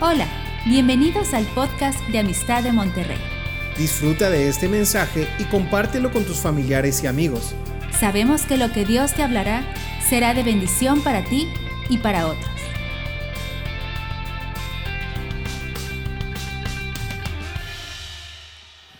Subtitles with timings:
[0.00, 0.26] Hola,
[0.66, 3.16] bienvenidos al podcast de Amistad de Monterrey.
[3.78, 7.54] Disfruta de este mensaje y compártelo con tus familiares y amigos.
[7.92, 9.62] Sabemos que lo que Dios te hablará
[10.00, 11.46] será de bendición para ti
[11.88, 12.50] y para otros.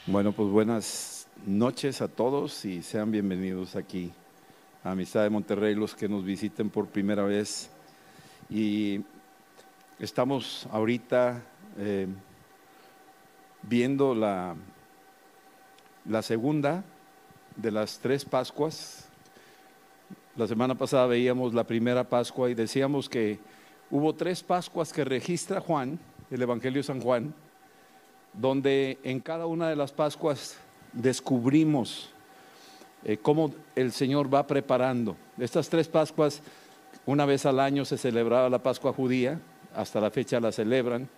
[0.07, 4.13] Bueno, pues buenas noches a todos y sean bienvenidos aquí
[4.85, 7.69] a Amistad de Monterrey, los que nos visiten por primera vez.
[8.49, 9.01] Y
[9.99, 11.43] estamos ahorita
[11.79, 12.07] eh,
[13.63, 14.57] viendo la,
[16.05, 16.85] la segunda
[17.57, 19.09] de las tres Pascuas.
[20.37, 23.39] La semana pasada veíamos la primera Pascua y decíamos que
[23.91, 25.99] hubo tres Pascuas que registra Juan,
[26.31, 27.33] el Evangelio San Juan,
[28.33, 30.57] donde en cada una de las Pascuas
[30.93, 32.11] descubrimos
[33.05, 35.17] eh, cómo el Señor va preparando.
[35.39, 36.43] Estas tres Pascuas,
[37.07, 39.41] una vez al año se celebraba la Pascua judía,
[39.75, 41.09] hasta la fecha la celebran.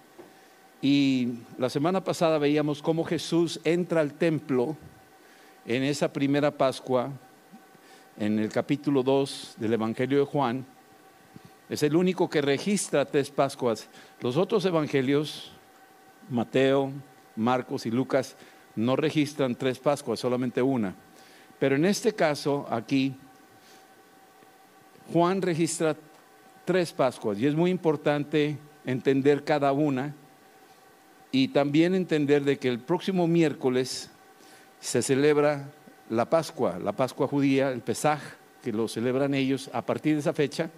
[0.83, 4.76] Y la semana pasada veíamos cómo Jesús entra al templo
[5.65, 7.10] en esa primera Pascua,
[8.18, 10.66] en el capítulo 2 del Evangelio de Juan.
[11.68, 13.88] Es el único que registra tres Pascuas.
[14.21, 15.51] Los otros evangelios,
[16.30, 16.93] Mateo,
[17.34, 18.37] Marcos y Lucas,
[18.77, 20.95] no registran tres Pascuas, solamente una.
[21.59, 23.15] Pero en este caso, aquí,
[25.12, 25.96] Juan registra
[26.66, 30.14] tres Pascuas y es muy importante entender cada una
[31.30, 34.10] y también entender de que el próximo miércoles
[34.80, 35.70] se celebra
[36.10, 38.20] la Pascua, la Pascua judía, el Pesaj,
[38.62, 40.70] que lo celebran ellos a partir de esa fecha,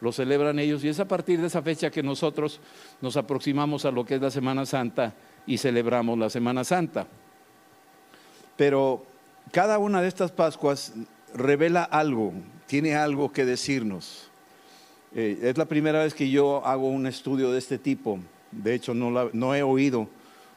[0.00, 2.60] lo celebran ellos y es a partir de esa fecha que nosotros
[3.00, 5.14] nos aproximamos a lo que es la Semana Santa
[5.46, 7.06] y celebramos la Semana Santa.
[8.56, 9.04] Pero
[9.50, 10.92] cada una de estas Pascuas
[11.34, 12.32] revela algo,
[12.66, 14.31] tiene algo que decirnos.
[15.14, 18.18] Eh, es la primera vez que yo hago un estudio de este tipo.
[18.50, 20.08] De hecho, no, no he oído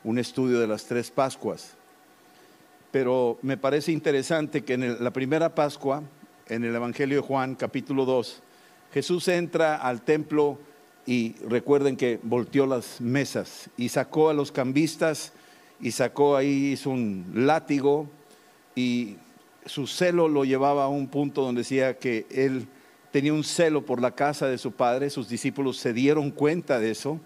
[0.04, 1.74] un estudio de las tres Pascuas.
[2.92, 6.04] Pero me parece interesante que en la primera Pascua,
[6.48, 8.42] en el Evangelio de Juan, capítulo 2,
[8.94, 10.58] Jesús entra al templo
[11.06, 15.34] y recuerden que volteó las mesas y sacó a los cambistas
[15.82, 18.08] y sacó ahí, hizo un látigo
[18.74, 19.18] y
[19.66, 22.68] su celo lo llevaba a un punto donde decía que él
[23.16, 26.92] tenía un celo por la casa de su padre, sus discípulos se dieron cuenta de
[26.92, 27.22] eso,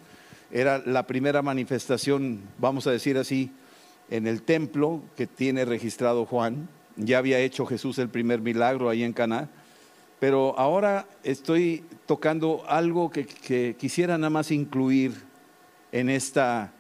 [0.52, 3.50] era la primera manifestación, vamos a decir así,
[4.12, 9.02] en el templo que tiene registrado Juan, ya había hecho Jesús el primer milagro ahí
[9.02, 9.50] en Caná,
[10.20, 15.14] pero ahora estoy tocando algo que, quisiera nada más incluir
[15.92, 16.72] en esta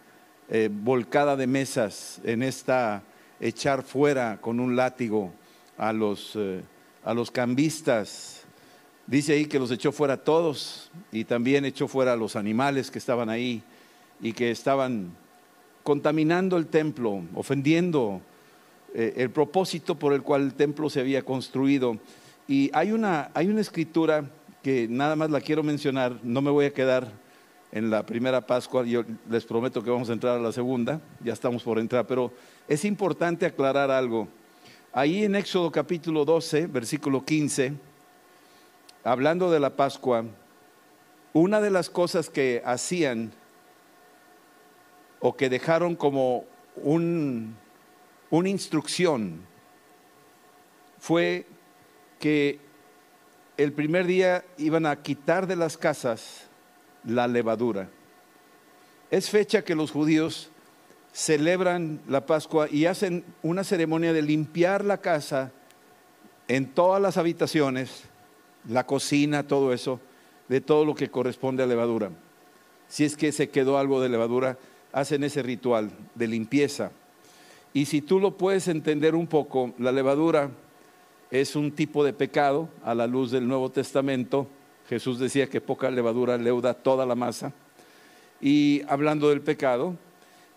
[0.51, 3.01] eh, volcada de mesas, en esta
[3.39, 5.33] echar fuera con un látigo
[5.79, 6.61] a los, eh,
[7.03, 8.38] a los cambistas.
[9.09, 12.99] Dice ahí que los echó fuera todos y también echó fuera a los animales que
[12.99, 13.63] estaban ahí
[14.21, 15.09] y que estaban
[15.81, 18.21] contaminando el templo, ofendiendo
[18.93, 21.97] eh, el propósito por el cual el templo se había construido.
[22.47, 24.29] Y hay una, hay una escritura
[24.61, 27.11] que nada más la quiero mencionar, no me voy a quedar
[27.71, 31.33] en la primera Pascua, yo les prometo que vamos a entrar a la segunda, ya
[31.33, 32.31] estamos por entrar, pero
[32.67, 34.27] es importante aclarar algo.
[34.93, 37.88] Ahí en Éxodo capítulo 12, versículo 15,
[39.03, 40.25] hablando de la Pascua,
[41.33, 43.31] una de las cosas que hacían
[45.19, 46.45] o que dejaron como
[46.75, 47.55] un,
[48.29, 49.41] una instrucción
[50.99, 51.45] fue
[52.19, 52.59] que
[53.57, 56.47] el primer día iban a quitar de las casas
[57.03, 57.89] la levadura.
[59.11, 60.49] Es fecha que los judíos
[61.11, 65.51] celebran la Pascua y hacen una ceremonia de limpiar la casa
[66.47, 68.03] en todas las habitaciones,
[68.69, 69.99] la cocina, todo eso,
[70.47, 72.11] de todo lo que corresponde a levadura.
[72.87, 74.57] Si es que se quedó algo de levadura,
[74.93, 76.91] hacen ese ritual de limpieza.
[77.73, 80.49] Y si tú lo puedes entender un poco, la levadura
[81.29, 84.47] es un tipo de pecado a la luz del Nuevo Testamento.
[84.87, 87.53] Jesús decía que poca levadura leuda toda la masa.
[88.41, 89.95] Y hablando del pecado,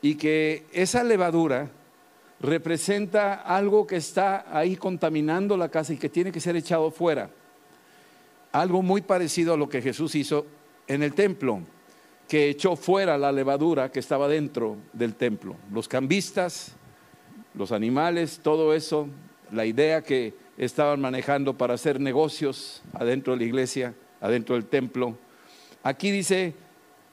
[0.00, 1.70] y que esa levadura
[2.40, 7.30] representa algo que está ahí contaminando la casa y que tiene que ser echado fuera.
[8.52, 10.46] Algo muy parecido a lo que Jesús hizo
[10.86, 11.60] en el templo,
[12.28, 15.56] que echó fuera la levadura que estaba dentro del templo.
[15.72, 16.72] Los cambistas,
[17.54, 19.08] los animales, todo eso,
[19.50, 25.16] la idea que estaban manejando para hacer negocios adentro de la iglesia, adentro del templo.
[25.82, 26.54] Aquí dice,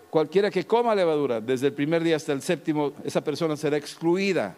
[0.09, 4.56] cualquiera que coma levadura, desde el primer día hasta el séptimo, esa persona será excluida.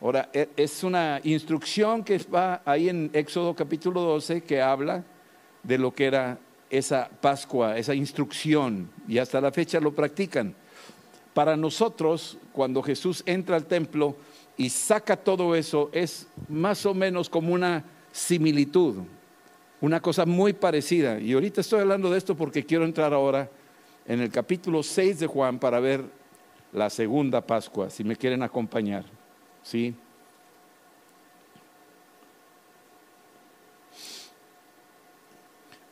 [0.00, 5.04] Ahora, e, es una instrucción que va ahí en Éxodo capítulo 12 que habla
[5.66, 6.38] de lo que era
[6.70, 10.54] esa Pascua, esa instrucción, y hasta la fecha lo practican.
[11.34, 14.16] Para nosotros, cuando Jesús entra al templo
[14.56, 19.02] y saca todo eso, es más o menos como una similitud,
[19.80, 21.20] una cosa muy parecida.
[21.20, 23.50] Y ahorita estoy hablando de esto porque quiero entrar ahora
[24.06, 26.04] en el capítulo 6 de Juan para ver
[26.72, 29.04] la segunda Pascua, si me quieren acompañar.
[29.62, 29.94] ¿Sí?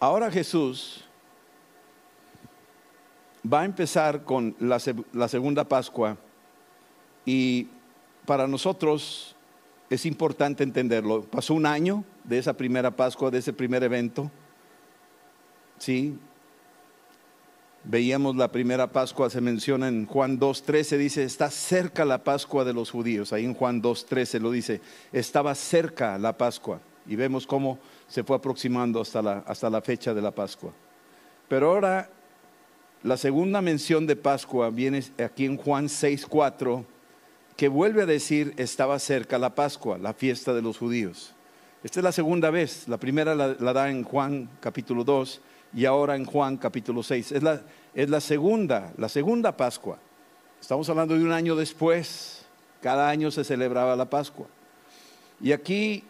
[0.01, 1.05] Ahora Jesús
[3.51, 4.79] va a empezar con la,
[5.29, 6.17] segunda Pascua
[7.25, 7.69] y
[8.25, 9.37] para nosotros
[9.91, 11.23] es importante entenderlo.
[11.23, 14.31] Pasó un año de esa primera Pascua, de ese primer evento.
[15.79, 16.19] Sí.
[17.85, 22.73] Veíamos la primera Pascua, se menciona en Juan 2.13, dice, está cerca la Pascua de
[22.73, 23.35] los judíos.
[23.35, 24.81] Ahí en Juan 2.13 lo dice,
[25.13, 26.81] estaba cerca la Pascua.
[27.07, 30.73] Y vemos cómo se fue aproximando hasta la, hasta la fecha de la Pascua.
[31.49, 32.09] Pero ahora
[33.05, 36.85] la segunda mención de Pascua viene aquí en Juan 6.4,
[37.55, 41.35] que vuelve a decir, estaba cerca la Pascua, la fiesta de los judíos.
[41.83, 45.41] Esta es la segunda vez, la primera la, da en Juan capítulo 2
[45.75, 47.33] y ahora en Juan capítulo 6.
[47.33, 47.61] Es la,
[47.95, 49.99] es la segunda, la segunda Pascua.
[50.59, 52.47] Estamos hablando de un año después,
[52.81, 54.47] cada año se celebraba la Pascua.
[55.43, 56.05] Y aquí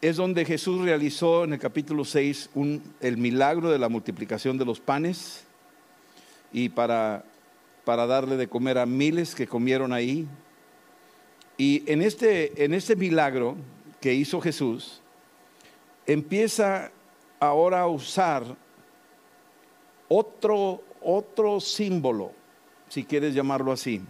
[0.00, 2.50] es donde Jesús realizó en el capítulo 6
[3.00, 5.44] el milagro de la multiplicación de los panes
[6.52, 7.24] y para,
[7.84, 10.26] para darle de comer a miles que comieron ahí.
[11.58, 13.56] Y en este, en este milagro
[14.00, 15.02] que hizo Jesús,
[16.06, 16.90] empieza
[17.38, 18.56] ahora a usar
[20.08, 22.32] otro, otro símbolo,
[22.88, 24.00] si quieres llamarlo así,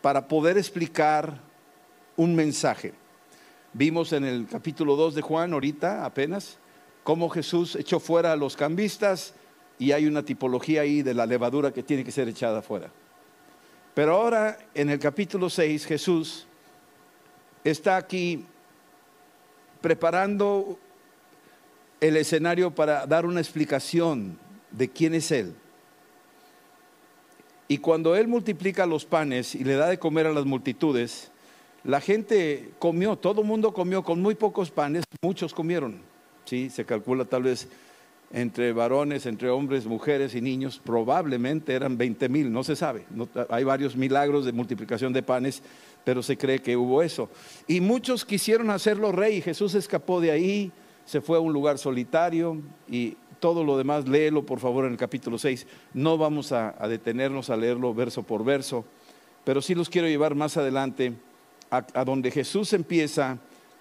[0.00, 1.38] para poder explicar
[2.16, 2.94] un mensaje.
[3.78, 6.56] Vimos en el capítulo 2 de Juan, ahorita apenas,
[7.04, 9.34] cómo Jesús echó fuera a los cambistas
[9.78, 12.90] y hay una tipología ahí de la levadura que tiene que ser echada fuera.
[13.92, 16.46] Pero ahora en el capítulo 6 Jesús
[17.64, 18.46] está aquí
[19.82, 20.78] preparando
[22.00, 24.38] el escenario para dar una explicación
[24.70, 25.54] de quién es Él.
[27.68, 31.30] Y cuando Él multiplica los panes y le da de comer a las multitudes,
[31.86, 36.00] la gente comió, todo el mundo comió con muy pocos panes, muchos comieron.
[36.44, 36.68] ¿sí?
[36.68, 37.68] Se calcula tal vez
[38.32, 43.06] entre varones, entre hombres, mujeres y niños, probablemente eran 20 mil, no se sabe.
[43.48, 45.62] hay varios milagros de multiplicación de panes,
[46.02, 47.30] pero se cree que hubo eso.
[47.68, 50.72] Y muchos quisieron hacerlo rey, Jesús escapó de ahí,
[51.04, 54.98] se fue a un lugar solitario y todo lo demás, léelo por favor en el
[54.98, 55.68] capítulo 6.
[55.94, 58.84] No vamos a detenernos a leerlo verso por verso,
[59.44, 61.14] pero sí los quiero llevar más adelante
[61.70, 63.38] a, donde Jesús empieza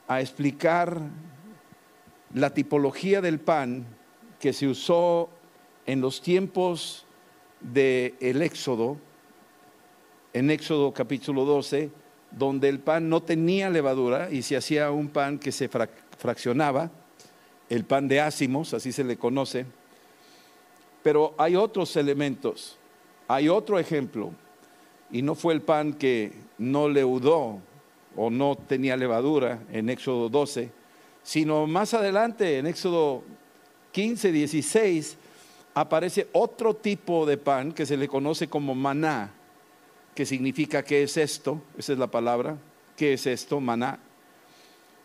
[0.08, 1.00] a explicar
[2.34, 3.86] la tipología del pan
[4.40, 5.30] que se usó
[5.86, 7.06] en los tiempos
[7.62, 8.98] del Éxodo,
[10.34, 11.90] en Éxodo capítulo 12,
[12.32, 16.92] donde el pan no tenía levadura y se hacía un pan que se fraccionaba,
[17.70, 19.66] el pan de ácimos, así se le conoce.
[21.02, 22.78] Pero hay otros elementos,
[23.28, 24.32] hay otro ejemplo,
[25.12, 27.62] y no fue el pan que no leudó
[28.16, 30.70] o no tenía levadura en Éxodo 12,
[31.24, 33.24] sino más adelante en Éxodo
[33.92, 35.18] 15, 16
[35.74, 39.32] aparece otro tipo de pan que se le conoce como maná,
[40.14, 42.58] que significa qué es esto, esa es la palabra,
[42.96, 44.00] qué es esto, maná.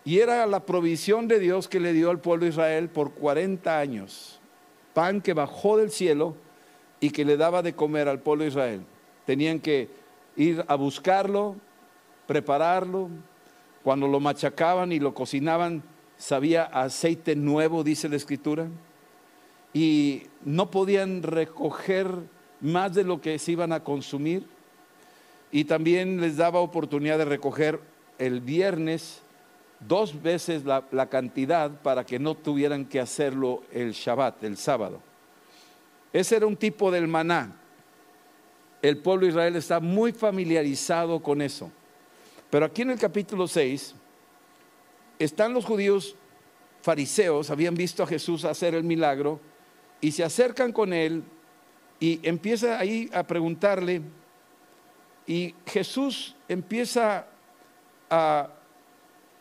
[0.04, 3.78] Y era la provisión de Dios que le dio al pueblo de Israel por 40
[3.78, 4.40] años,
[4.94, 6.36] pan que bajó del cielo
[7.00, 8.82] y que le daba de comer al pueblo de Israel.
[9.26, 9.88] Tenían que
[10.36, 11.56] ir a buscarlo,
[12.30, 13.10] prepararlo.
[13.82, 15.82] Cuando lo machacaban y lo cocinaban,
[16.16, 18.68] sabía aceite nuevo, dice la escritura.
[19.74, 22.06] Y no podían recoger
[22.60, 24.46] más de lo que se iban a consumir.
[25.50, 27.80] Y también les daba oportunidad de recoger
[28.18, 29.22] el viernes
[29.80, 35.00] dos veces la, la, cantidad para que no tuvieran que hacerlo el Shabbat, el sábado.
[36.12, 37.56] Ese era un tipo del maná.
[38.82, 41.72] El pueblo de Israel está muy familiarizado con eso.
[42.50, 43.94] Pero aquí en el capítulo 6
[45.18, 46.16] están los judíos
[46.82, 49.40] fariseos, habían visto a Jesús hacer el milagro
[50.00, 51.22] y se acercan con él
[52.00, 54.02] y empieza ahí a preguntarle
[55.26, 57.26] y Jesús empieza
[58.08, 58.48] a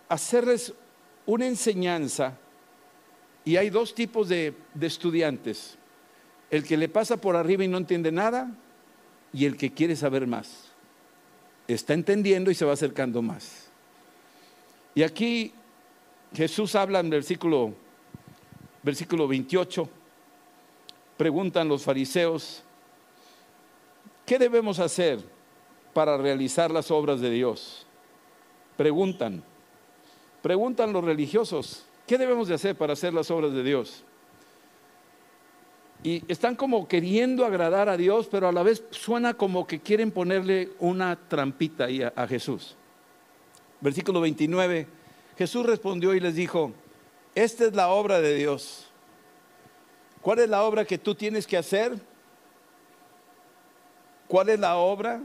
[0.07, 0.73] hacerles
[1.25, 2.37] una enseñanza
[3.43, 5.77] y hay dos tipos de, de estudiantes,
[6.51, 8.51] el que le pasa por arriba y no entiende nada
[9.33, 10.68] y el que quiere saber más
[11.73, 13.67] está entendiendo y se va acercando más.
[14.95, 15.53] Y aquí
[16.33, 17.73] Jesús habla en versículo
[18.83, 19.89] versículo 28,
[21.17, 22.63] preguntan los fariseos,
[24.25, 25.19] ¿qué debemos hacer
[25.93, 27.85] para realizar las obras de Dios?
[28.77, 29.43] Preguntan,
[30.41, 34.03] preguntan los religiosos, ¿qué debemos de hacer para hacer las obras de Dios?
[36.01, 40.11] Y están como queriendo agradar a Dios, pero a la vez suena como que quieren
[40.11, 42.77] ponerle una trampita ahí a, a Jesús.
[43.81, 44.87] Versículo 29,
[45.37, 46.71] Jesús respondió y les dijo,
[47.35, 48.87] esta es la obra de Dios.
[50.21, 51.93] ¿Cuál es la obra que tú tienes que hacer?
[54.27, 55.21] ¿Cuál es la obra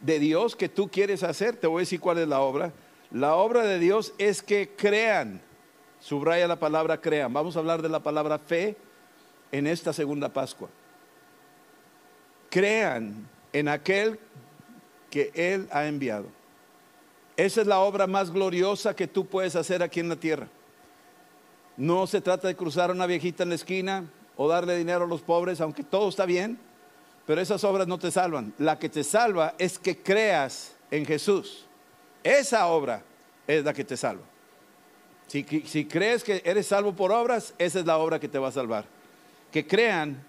[0.00, 1.56] de Dios que tú quieres hacer?
[1.56, 2.72] Te voy a decir cuál es la obra.
[3.10, 5.40] La obra de Dios es que crean.
[6.00, 7.32] Subraya la palabra crean.
[7.32, 8.76] Vamos a hablar de la palabra fe
[9.52, 10.68] en esta segunda Pascua.
[12.50, 14.18] Crean en aquel
[15.10, 16.26] que Él ha enviado.
[17.36, 20.48] Esa es la obra más gloriosa que tú puedes hacer aquí en la tierra.
[21.76, 24.04] No se trata de cruzar a una viejita en la esquina
[24.36, 26.58] o darle dinero a los pobres, aunque todo está bien,
[27.26, 28.52] pero esas obras no te salvan.
[28.58, 31.66] La que te salva es que creas en Jesús.
[32.22, 33.02] Esa obra
[33.46, 34.24] es la que te salva.
[35.26, 38.48] Si, si crees que eres salvo por obras, esa es la obra que te va
[38.48, 38.99] a salvar
[39.50, 40.24] que crean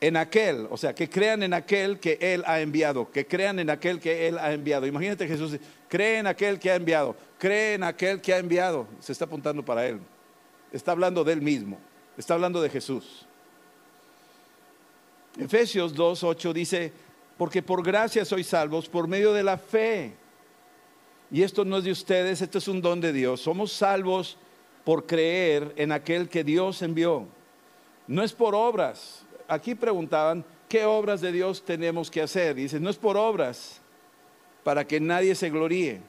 [0.00, 3.70] en aquel, o sea, que crean en aquel que Él ha enviado, que crean en
[3.70, 4.86] aquel que Él ha enviado.
[4.86, 5.58] Imagínate Jesús,
[5.88, 8.86] cree en aquel que ha enviado, cree en aquel que ha enviado.
[9.00, 10.00] Se está apuntando para Él.
[10.72, 11.78] Está hablando de Él mismo,
[12.18, 13.26] está hablando de Jesús.
[15.38, 16.92] Efesios 2.8 dice,
[17.36, 20.12] porque por gracia sois salvos por medio de la fe.
[21.30, 23.40] Y esto no es de ustedes, esto es un don de Dios.
[23.40, 24.36] Somos salvos
[24.84, 27.26] por creer en aquel que Dios envió.
[28.06, 29.24] No es por obras.
[29.48, 32.54] Aquí preguntaban, ¿qué obras de Dios tenemos que hacer?
[32.54, 33.80] Dice, no es por obras,
[34.62, 36.00] para que nadie se gloríe.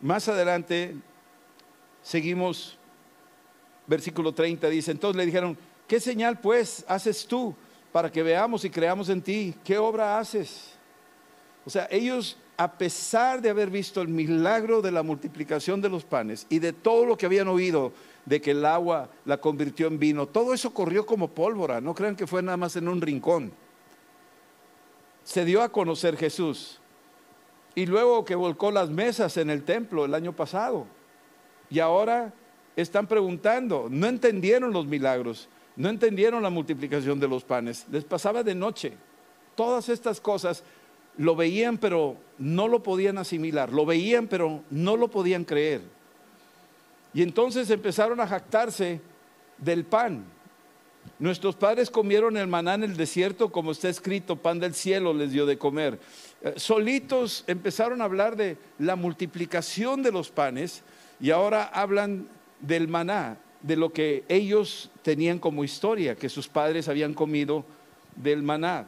[0.00, 0.96] Más adelante,
[2.02, 2.78] seguimos,
[3.86, 5.56] versículo 30, dice, entonces le dijeron,
[5.86, 7.54] ¿qué señal pues haces tú
[7.92, 9.54] para que veamos y creamos en ti?
[9.64, 10.72] ¿Qué obra haces?
[11.64, 16.04] O sea, ellos a pesar de haber visto el milagro de la multiplicación de los
[16.04, 17.92] panes y de todo lo que habían oído
[18.24, 22.14] de que el agua la convirtió en vino, todo eso corrió como pólvora, no crean
[22.14, 23.52] que fue nada más en un rincón.
[25.24, 26.78] Se dio a conocer Jesús
[27.74, 30.86] y luego que volcó las mesas en el templo el año pasado.
[31.68, 32.32] Y ahora
[32.76, 38.44] están preguntando, no entendieron los milagros, no entendieron la multiplicación de los panes, les pasaba
[38.44, 38.92] de noche.
[39.56, 40.62] Todas estas cosas
[41.16, 45.82] lo veían pero no lo podían asimilar, lo veían pero no lo podían creer.
[47.14, 49.00] Y entonces empezaron a jactarse
[49.58, 50.24] del pan.
[51.18, 55.32] Nuestros padres comieron el maná en el desierto, como está escrito, pan del cielo les
[55.32, 55.98] dio de comer.
[56.42, 60.82] Eh, solitos empezaron a hablar de la multiplicación de los panes
[61.20, 62.28] y ahora hablan
[62.60, 67.64] del maná, de lo que ellos tenían como historia, que sus padres habían comido
[68.16, 68.86] del maná.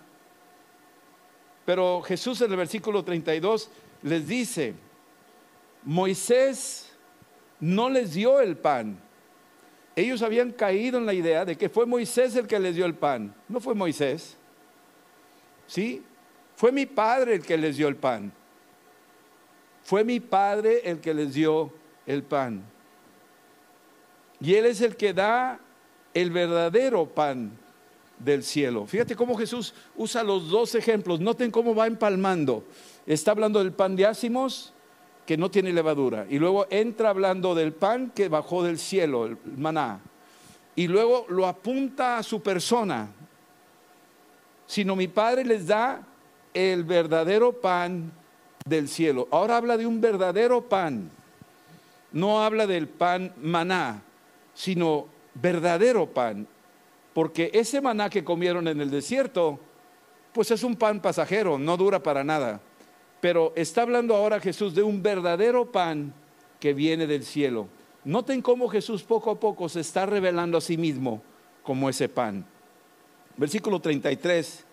[1.65, 3.71] Pero Jesús en el versículo 32
[4.03, 4.75] les dice,
[5.83, 6.93] Moisés
[7.61, 8.99] no les dio el pan.
[9.97, 12.95] Ellos habían caído en la idea de que fue Moisés el que les dio el
[12.95, 13.35] pan.
[13.49, 14.37] No fue Moisés.
[15.67, 16.03] ¿Sí?
[16.57, 18.33] Fue mi padre el que les dio el pan.
[19.83, 21.73] Fue mi padre el que les dio
[22.07, 22.63] el pan.
[24.41, 25.61] Y Él es el que da
[26.13, 27.64] el verdadero pan
[28.19, 28.87] del cielo.
[28.87, 31.21] Fíjate cómo Jesús usa los dos ejemplos.
[31.21, 32.65] Noten cómo va empalmando.
[33.07, 34.73] Está hablando del pan de ácimos
[35.27, 36.27] que no tiene levadura.
[36.29, 40.01] Y luego entra hablando del pan que bajó del cielo, el maná.
[40.77, 43.09] Y luego lo apunta a su persona.
[44.67, 46.07] Sino mi Padre les da
[46.53, 48.13] el verdadero pan
[48.65, 49.29] del cielo.
[49.31, 51.11] Ahora habla de un verdadero pan.
[52.13, 54.03] No habla del pan maná,
[54.55, 56.47] sino verdadero pan
[57.15, 59.61] porque ese maná que comieron en el desierto,
[60.33, 62.61] pues es un pan pasajero, no dura para nada.
[63.21, 66.13] Pero está hablando ahora Jesús de un verdadero pan
[66.61, 67.69] que viene del cielo.
[68.05, 71.23] Noten cómo Jesús poco a poco se está revelando a sí mismo
[71.63, 72.45] como ese pan.
[73.37, 74.65] Versículo 33.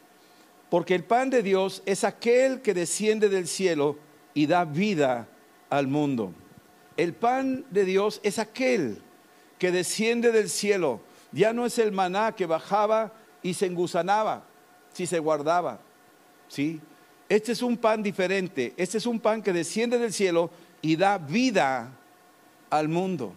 [0.70, 3.98] Porque el pan de Dios es aquel que desciende del cielo
[4.34, 5.28] y da vida
[5.70, 6.34] al mundo.
[6.98, 9.02] El pan de Dios es aquel
[9.60, 14.44] que desciende del cielo ya no es el maná que bajaba y se engusanaba
[14.94, 15.80] si se guardaba.
[16.48, 16.82] ¿Sí?
[17.30, 18.74] Este es un pan diferente.
[18.76, 21.92] Este es un pan que desciende del cielo y da vida
[22.70, 23.36] al mundo.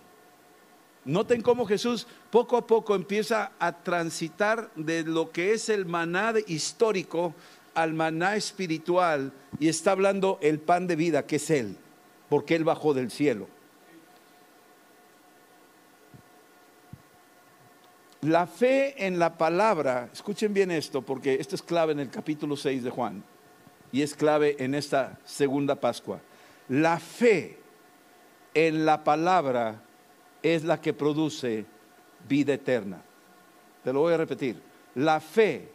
[1.04, 6.32] Noten cómo Jesús poco a poco empieza a transitar de lo que es el maná
[6.46, 7.34] histórico
[7.74, 11.76] al maná espiritual y está hablando el pan de vida que es Él,
[12.28, 13.48] porque Él bajó del cielo.
[18.24, 22.56] La fe en la palabra, escuchen bien esto, porque esto es clave en el capítulo
[22.56, 23.22] 6 de Juan
[23.92, 26.20] y es clave en esta segunda Pascua.
[26.70, 27.58] La fe
[28.54, 29.82] en la palabra
[30.42, 31.66] es la que produce
[32.26, 33.02] vida eterna.
[33.82, 34.58] Te lo voy a repetir.
[34.94, 35.68] La fe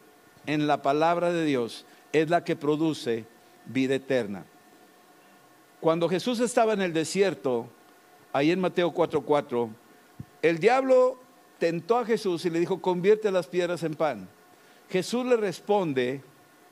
[0.47, 3.25] en la palabra de Dios es la que produce
[3.67, 4.43] vida eterna.
[5.79, 7.69] Cuando Jesús estaba en el desierto,
[8.33, 9.69] ahí en Mateo 4:4,
[10.41, 11.28] el diablo
[11.59, 14.27] tentó a Jesús y le dijo, convierte las piedras en pan.
[14.89, 16.23] Jesús le responde,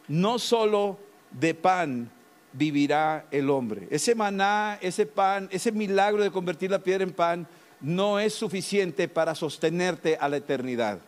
[0.08, 0.98] no solo
[1.32, 2.10] de pan
[2.54, 3.88] vivirá el hombre.
[3.92, 7.48] Ese maná, ese pan, ese milagro de convertir la piedra en pan
[7.80, 11.00] no es suficiente para sostenerte a la eternidad.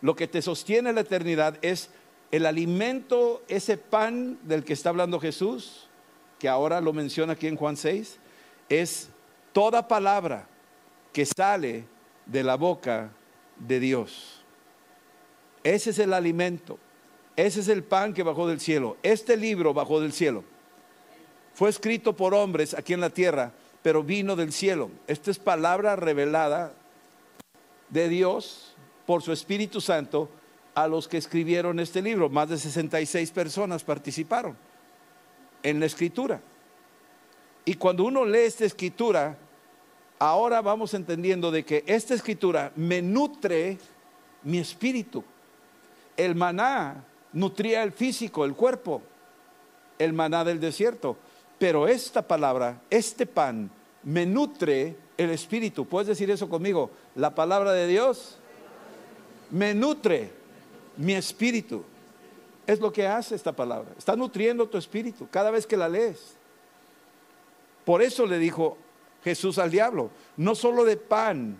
[0.00, 1.90] Lo que te sostiene a la eternidad es
[2.30, 5.88] el alimento, ese pan del que está hablando Jesús,
[6.38, 8.18] que ahora lo menciona aquí en Juan 6,
[8.68, 9.10] es
[9.52, 10.46] toda palabra
[11.12, 11.84] que sale
[12.28, 13.10] de la boca
[13.58, 14.42] de Dios.
[15.64, 16.78] Ese es el alimento,
[17.34, 18.96] ese es el pan que bajó del cielo.
[19.02, 20.44] Este libro bajó del cielo.
[21.54, 24.90] Fue escrito por hombres aquí en la tierra, pero vino del cielo.
[25.08, 26.72] Esta es palabra revelada
[27.88, 30.28] de Dios por su Espíritu Santo
[30.74, 32.28] a los que escribieron este libro.
[32.28, 34.56] Más de 66 personas participaron
[35.62, 36.40] en la escritura.
[37.64, 39.36] Y cuando uno lee esta escritura,
[40.18, 43.78] ahora vamos entendiendo de que esta escritura me nutre
[44.42, 45.24] mi espíritu.
[46.16, 49.02] El maná nutría el físico, el cuerpo,
[49.98, 51.16] el maná del desierto.
[51.58, 53.70] Pero esta palabra, este pan,
[54.02, 55.84] me nutre el espíritu.
[55.84, 56.90] ¿Puedes decir eso conmigo?
[57.14, 58.38] La palabra de Dios
[59.50, 60.30] me nutre
[60.96, 61.84] mi espíritu.
[62.66, 63.90] Es lo que hace esta palabra.
[63.96, 66.36] Está nutriendo tu espíritu cada vez que la lees.
[67.84, 68.76] Por eso le dijo
[69.22, 70.10] Jesús al diablo.
[70.36, 71.58] No solo de pan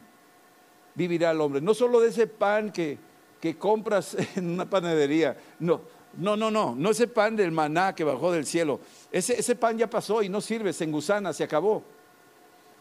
[0.95, 2.99] vivirá el hombre, no solo de ese pan que,
[3.41, 5.81] que compras en una panadería, no,
[6.17, 8.81] no, no, no, no ese pan del maná que bajó del cielo.
[9.13, 11.83] Ese, ese pan ya pasó y no sirve, se engusana, se acabó.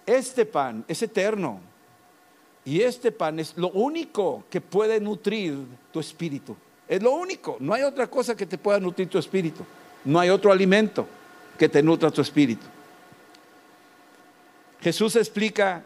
[0.06, 1.60] Este pan es eterno.
[2.66, 5.58] Y este pan es lo único que puede nutrir
[5.92, 6.56] tu espíritu.
[6.88, 7.58] Es lo único.
[7.60, 9.64] No hay otra cosa que te pueda nutrir tu espíritu.
[10.04, 11.06] No hay otro alimento
[11.58, 12.66] que te nutra tu espíritu.
[14.88, 15.84] Jesús explica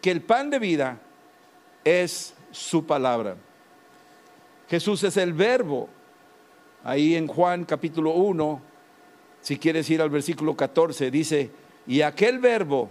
[0.00, 0.98] que el pan de vida
[1.84, 3.36] es su palabra.
[4.70, 5.90] Jesús es el verbo.
[6.82, 8.62] Ahí en Juan capítulo 1,
[9.42, 11.50] si quieres ir al versículo 14, dice,
[11.86, 12.88] y aquel verbo,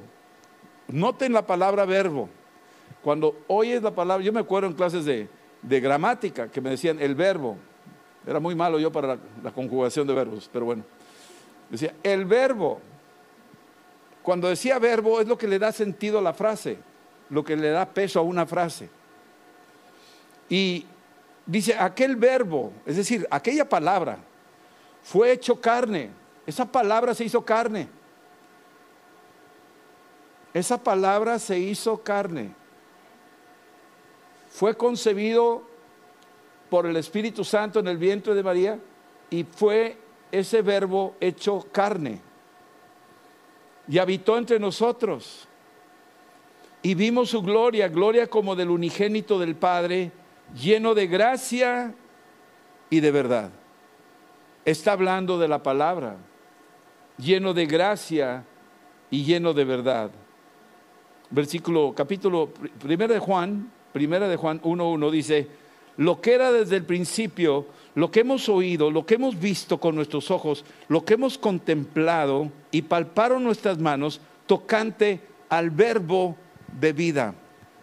[0.89, 2.29] noten la palabra verbo,
[3.01, 5.27] cuando oyes la palabra, yo me acuerdo en clases de,
[5.63, 7.57] gramática que me decían el verbo,
[8.27, 10.83] era muy malo yo para la conjugación de verbos, pero bueno,
[11.71, 12.79] decía el verbo,
[14.27, 16.77] cuando decía verbo es lo que le da sentido a la frase,
[17.29, 18.89] lo que le da peso a una frase.
[20.49, 20.85] Y
[21.45, 24.17] dice, aquel verbo, es decir, aquella palabra,
[25.01, 26.09] fue hecho carne.
[26.45, 27.87] Esa palabra se hizo carne.
[30.53, 32.53] Esa palabra se hizo carne.
[34.49, 35.63] Fue concebido
[36.69, 38.77] por el Espíritu Santo en el vientre de María
[39.29, 39.97] y fue
[40.33, 42.26] ese verbo hecho carne
[43.87, 45.47] y habitó entre nosotros.
[46.81, 50.11] Y vimos su gloria, gloria como del unigénito del Padre,
[50.59, 51.93] lleno de gracia
[52.89, 53.51] y de verdad.
[54.65, 56.17] Está hablando de la palabra,
[57.17, 58.43] lleno de gracia
[59.09, 60.11] y lleno de verdad.
[61.29, 65.47] Versículo, capítulo primero de Juan, primera de Juan 1.1 dice,
[65.97, 67.65] lo que era desde el principio,
[67.97, 72.51] lo que hemos oído, lo que hemos visto con nuestros ojos, lo que hemos contemplado
[72.69, 76.35] y palparon nuestras manos tocante al verbo
[76.79, 77.33] de vida,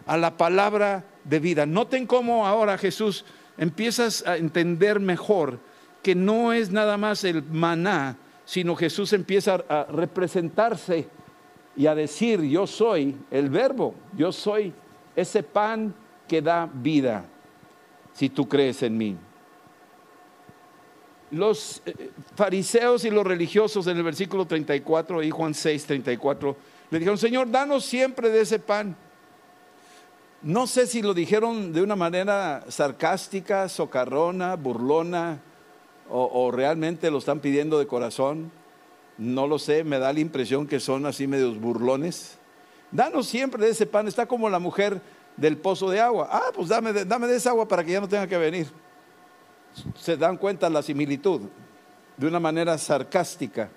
[0.05, 1.65] a la palabra de vida.
[1.65, 3.25] Noten cómo ahora Jesús
[3.57, 5.59] empiezas a entender mejor
[6.01, 11.09] que no es nada más el maná, sino Jesús empieza a representarse
[11.75, 14.71] y a decir, yo soy el verbo, yo soy
[15.13, 15.93] ese pan
[16.25, 17.25] que da vida
[18.13, 19.17] si tú crees en mí.
[21.31, 26.55] Los eh, fariseos y los religiosos en el versículo 34 y Juan 6, 34
[26.91, 28.95] le dijeron, Señor, danos siempre de ese pan.
[30.41, 35.39] No sé si lo dijeron de una manera sarcástica, socarrona, burlona,
[36.07, 38.51] o, realmente lo están pidiendo de corazón.
[39.17, 42.37] No lo sé, me da la impresión que son así medios burlones.
[42.91, 44.07] Danos siempre de ese pan.
[44.07, 45.01] Está como la mujer
[45.35, 46.29] del pozo de agua.
[46.31, 48.67] Ah, pues dame dame de esa agua para que ya no tenga que venir.
[49.95, 51.41] Se dan cuenta la similitud.
[52.17, 53.69] De una manera sarcástica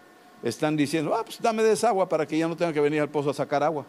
[0.43, 3.01] están diciendo, ah, pues dame de esa agua para que ya no tenga que venir
[3.01, 3.85] al pozo a sacar agua.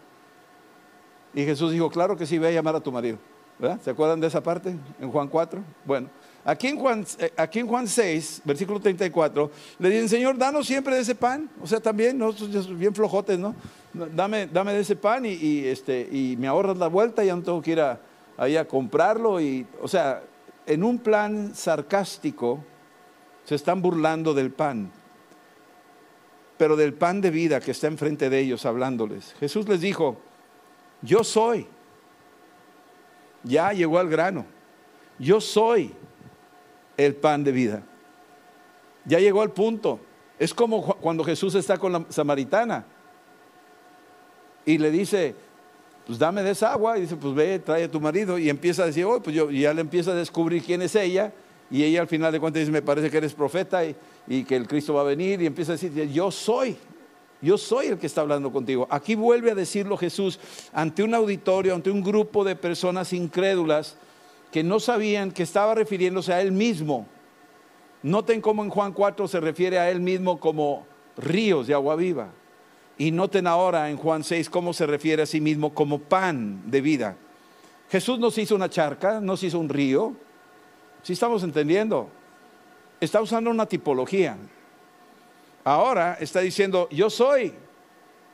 [1.34, 3.20] Y Jesús dijo, claro que sí, ve a llamar a tu marido.
[3.60, 3.80] ¿verdad?
[3.84, 5.62] ¿Se acuerdan de esa parte en Juan 4?
[5.86, 6.10] Bueno,
[6.46, 10.96] aquí en Juan, eh, aquí en Juan 6, versículo 34, le dicen, Señor, danos siempre
[10.96, 11.50] de ese pan.
[11.62, 13.54] O sea, también nosotros bien flojotes, ¿no?
[13.94, 17.62] Dame, dame de ese pan y, este, y me ahorras la vuelta, ya no tengo
[17.62, 18.00] que ir a,
[18.38, 19.42] ahí a comprarlo.
[19.42, 20.24] Y, o sea,
[20.70, 22.64] en un plan sarcástico
[23.44, 24.92] se están burlando del pan,
[26.60, 29.34] pero del pan de vida que está enfrente de ellos hablándoles.
[29.40, 30.22] Jesús les dijo,
[31.02, 31.66] yo soy.
[33.44, 34.46] Ya llegó al grano.
[35.18, 35.92] Yo soy
[36.98, 37.84] el pan de vida.
[39.06, 40.00] Ya llegó al punto.
[40.38, 42.86] Es como cuando Jesús está con la samaritana
[44.66, 45.34] y le dice,
[46.10, 46.98] pues dame de esa agua.
[46.98, 48.40] Y dice, pues ve, trae a tu marido.
[48.40, 50.96] Y empieza a decir, oh, pues yo, y ya le empieza a descubrir quién es
[50.96, 51.32] ella.
[51.70, 53.96] Y ella al final de cuentas dice, me parece que eres profeta y,
[54.28, 55.40] y que el Cristo va a venir.
[55.40, 56.76] Y empieza a decir, yo soy
[57.42, 58.88] yo soy el que está hablando contigo.
[58.90, 60.40] Aquí vuelve a decirlo Jesús
[60.74, 63.96] ante un auditorio, ante un grupo de personas incrédulas
[64.52, 67.06] que no sabían que estaba refiriéndose a Él mismo.
[68.02, 70.86] Noten cómo en Juan 4 se refiere a Él mismo como
[71.18, 72.32] ríos de agua viva.
[73.00, 76.82] Y noten ahora en Juan 6 cómo se refiere a sí mismo como pan de
[76.82, 77.16] vida.
[77.90, 80.14] Jesús nos hizo una charca, nos hizo un río.
[81.02, 82.10] Si estamos entendiendo,
[83.00, 84.38] está usando una tipología.
[85.64, 87.54] Ahora está diciendo, yo soy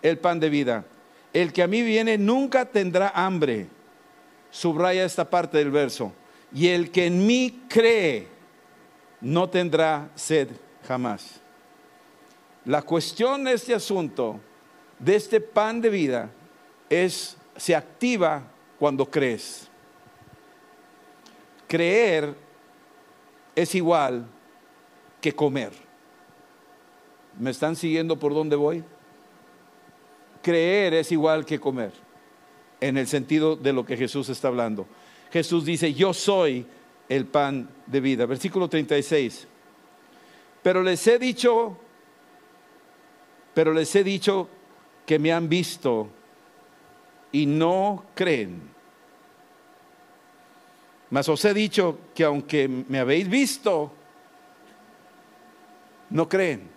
[0.01, 0.83] el pan de vida.
[1.31, 3.67] El que a mí viene nunca tendrá hambre.
[4.49, 6.11] Subraya esta parte del verso.
[6.51, 8.27] Y el que en mí cree
[9.21, 10.49] no tendrá sed
[10.87, 11.39] jamás.
[12.65, 14.39] La cuestión de este asunto,
[14.99, 16.29] de este pan de vida,
[16.89, 18.43] es, se activa
[18.79, 19.67] cuando crees.
[21.67, 22.35] Creer
[23.55, 24.25] es igual
[25.21, 25.71] que comer.
[27.39, 28.83] ¿Me están siguiendo por dónde voy?
[30.41, 31.91] Creer es igual que comer,
[32.79, 34.85] en el sentido de lo que Jesús está hablando.
[35.31, 36.65] Jesús dice, yo soy
[37.09, 38.25] el pan de vida.
[38.25, 39.47] Versículo 36.
[40.61, 41.77] Pero les he dicho,
[43.53, 44.49] pero les he dicho
[45.05, 46.09] que me han visto
[47.31, 48.61] y no creen.
[51.09, 53.91] Mas os he dicho que aunque me habéis visto,
[56.09, 56.69] no creen.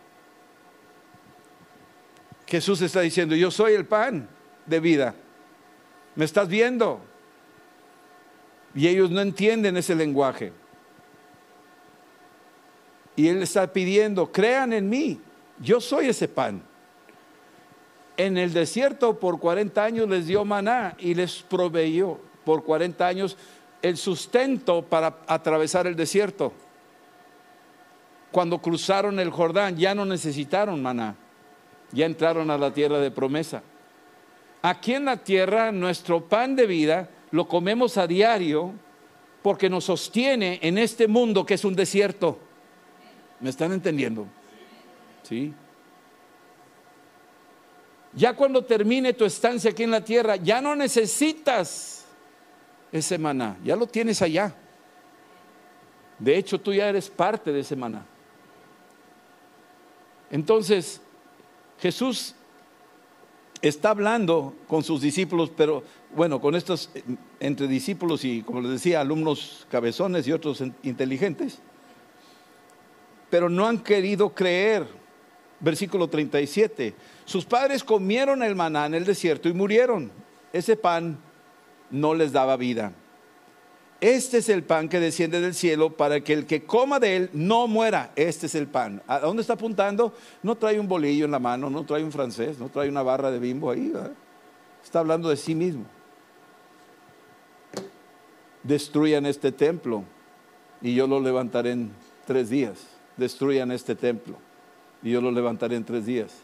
[2.47, 4.29] Jesús está diciendo, yo soy el pan
[4.67, 5.15] de vida.
[6.15, 7.01] ¿Me estás viendo?
[8.75, 10.53] Y ellos no entienden ese lenguaje.
[13.17, 15.21] Y Él está pidiendo, crean en mí,
[15.59, 16.63] yo soy ese pan.
[18.19, 23.39] En el desierto por 40 años les dio maná y les proveyó por 40 años
[23.81, 26.53] el sustento para atravesar el desierto.
[28.31, 31.17] Cuando cruzaron el Jordán ya no necesitaron maná
[31.93, 33.63] ya entraron a la tierra de promesa.
[34.63, 38.73] Aquí en la tierra nuestro pan de vida lo comemos a diario
[39.43, 42.39] porque nos sostiene en este mundo que es un desierto.
[43.41, 44.27] ¿Me están entendiendo?
[45.23, 45.55] Sí.
[48.13, 52.07] Ya cuando termine tu estancia aquí en la tierra, ya no necesitas
[52.91, 54.55] ese maná, ya lo tienes allá.
[56.19, 58.05] De hecho, tú ya eres parte de ese maná.
[60.31, 61.01] Entonces,
[61.79, 62.35] Jesús
[63.63, 65.83] está hablando con sus discípulos, pero
[66.15, 66.91] bueno, con estos,
[67.41, 71.59] entre discípulos y, como les decía, alumnos cabezones y otros inteligentes,
[73.31, 74.87] pero no han querido creer.
[75.61, 76.95] Versículo 37,
[77.25, 80.13] sus padres comieron el maná en el desierto y murieron.
[80.53, 81.19] Ese pan
[81.91, 82.93] no les daba vida.
[84.01, 87.31] Este es el pan que desciende del cielo para que el que coma de él
[87.33, 88.13] no muera.
[88.15, 89.03] Este es el pan.
[89.09, 90.15] ¿A dónde está apuntando?
[90.45, 93.33] No trae un bolillo en la mano, no trae un francés, no trae una barra
[93.33, 93.93] de bimbo ahí.
[94.85, 95.87] Está hablando de sí mismo.
[98.63, 100.05] Destruyan este templo
[100.81, 101.91] y yo lo levantaré en
[102.27, 102.87] tres días.
[103.17, 104.39] Destruyan este templo
[105.03, 106.43] y yo lo levantaré en tres días.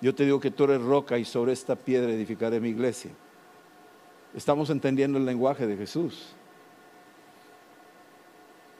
[0.00, 3.10] Yo te digo que tú eres roca y sobre esta piedra edificaré mi iglesia.
[4.34, 6.34] Estamos entendiendo el lenguaje de Jesús.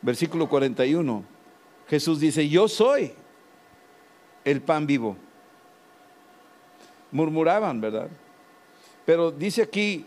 [0.01, 1.23] Versículo 41.
[1.89, 3.13] Jesús dice, yo soy
[4.45, 5.17] el pan vivo.
[7.13, 8.09] Murmuraban, ¿verdad?
[9.05, 10.07] Pero dice aquí,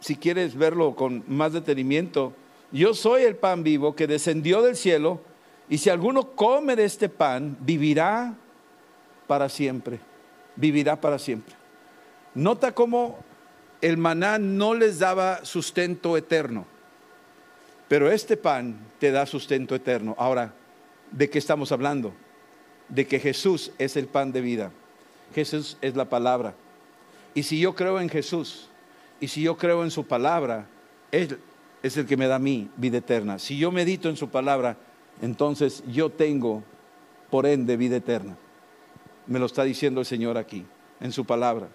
[0.00, 2.32] si quieres verlo con más detenimiento,
[2.72, 5.20] yo soy el pan vivo que descendió del cielo
[5.68, 8.34] y si alguno come de este pan, vivirá
[9.26, 10.00] para siempre.
[10.56, 11.54] Vivirá para siempre.
[12.34, 13.18] Nota cómo
[13.80, 16.66] el maná no les daba sustento eterno,
[17.86, 20.14] pero este pan te da sustento eterno.
[20.18, 20.54] Ahora,
[21.10, 22.12] ¿de qué estamos hablando?
[22.88, 24.72] De que Jesús es el pan de vida.
[25.34, 26.54] Jesús es la palabra.
[27.34, 28.68] Y si yo creo en Jesús,
[29.20, 30.66] y si yo creo en su palabra,
[31.10, 31.38] Él
[31.82, 33.38] es el que me da a mí vida eterna.
[33.38, 34.76] Si yo medito en su palabra,
[35.20, 36.62] entonces yo tengo,
[37.30, 38.36] por ende, vida eterna.
[39.26, 40.64] Me lo está diciendo el Señor aquí,
[41.00, 41.68] en su palabra.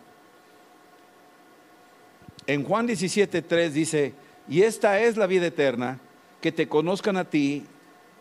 [2.47, 4.13] En Juan 17, 3 dice,
[4.47, 5.99] y esta es la vida eterna,
[6.41, 7.65] que te conozcan a ti,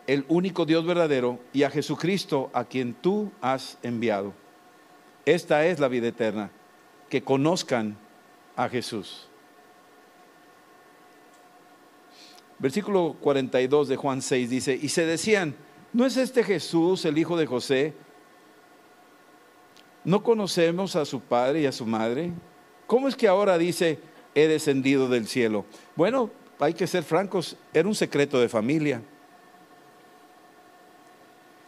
[0.07, 4.33] el único Dios verdadero, y a Jesucristo, a quien tú has enviado.
[5.25, 6.51] Esta es la vida eterna,
[7.09, 7.97] que conozcan
[8.55, 9.27] a Jesús.
[12.63, 15.53] Versículo 42 de Juan 6 dice, y se decían,
[15.91, 17.93] ¿no es este Jesús el hijo de José?
[20.05, 22.31] ¿No conocemos a su padre y a su madre?
[22.87, 23.99] ¿Cómo es que ahora dice,
[24.33, 25.65] he descendido del cielo?
[25.97, 29.01] Bueno, hay que ser francos, era un secreto de familia.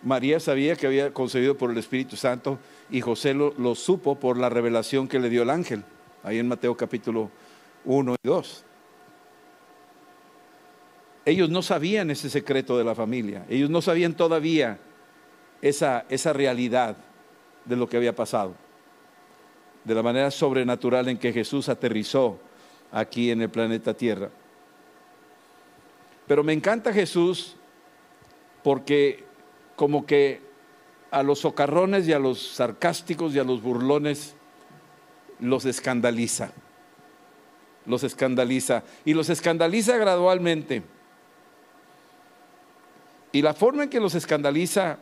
[0.02, 2.58] María sabía que había concebido por el Espíritu Santo
[2.90, 5.84] y José lo, supo por la revelación que le dio el ángel,
[6.24, 7.32] ahí en Mateo capítulo
[7.84, 8.66] 1 y 2.
[11.26, 14.78] Ellos no sabían ese secreto de la familia, ellos no sabían todavía
[15.62, 16.96] esa, esa realidad
[17.66, 18.54] de lo que había pasado,
[19.84, 22.40] de la manera sobrenatural en que Jesús aterrizó
[22.92, 24.30] aquí en el planeta Tierra.
[26.28, 27.56] Pero me encanta Jesús
[28.64, 29.24] porque
[29.76, 30.42] como que
[31.12, 34.36] a los socarrones y a los sarcásticos y a los burlones
[35.40, 36.52] los escandaliza.
[37.86, 38.84] Los escandaliza.
[39.06, 40.84] Y los escandaliza gradualmente.
[43.36, 44.98] Y la forma en que los escandaliza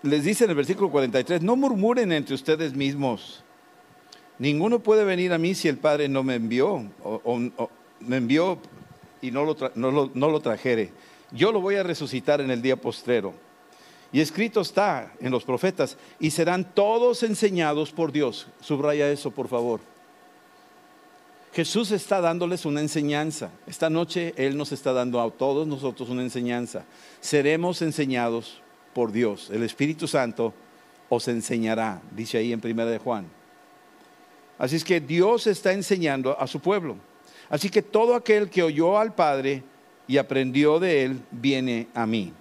[0.00, 3.44] les dice en el versículo 43, no murmuren entre ustedes mismos.
[4.38, 7.68] Ninguno puede venir a mí si el Padre no me envió, o,
[8.00, 8.58] me envió
[9.20, 10.90] y no lo, no, lo, no lo, trajere.
[11.30, 13.34] Yo lo voy a resucitar en el día postrero.
[14.12, 18.48] Y escrito está en los profetas, y serán todos enseñados por Dios.
[18.62, 19.97] Subraya eso, por favor.
[21.58, 23.50] Jesús está dándoles una enseñanza.
[23.66, 26.84] Esta noche Él nos está dando a todos nosotros una enseñanza.
[27.20, 28.62] Seremos enseñados
[28.94, 29.50] por Dios.
[29.50, 30.54] El Espíritu Santo
[31.08, 33.26] os enseñará, dice ahí en Primera de Juan.
[34.56, 36.94] Así es que Dios está enseñando a su pueblo.
[37.48, 39.64] Así que todo aquel que oyó al Padre
[40.06, 42.32] y aprendió de Él, viene a mí.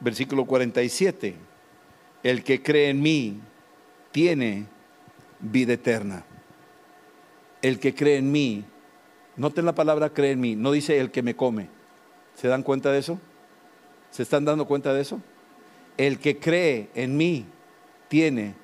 [0.00, 1.34] Versículo 47.
[2.22, 3.38] El que cree en mí
[4.12, 4.66] tiene
[5.40, 6.24] vida eterna.
[7.60, 8.64] El que cree en mí,
[9.36, 11.68] noten la palabra cree en mí, no dice el que me come.
[12.34, 13.18] ¿Se dan cuenta de eso?
[14.10, 15.20] ¿Se están dando cuenta de eso?
[15.96, 17.46] El que cree en mí
[18.08, 18.54] tiene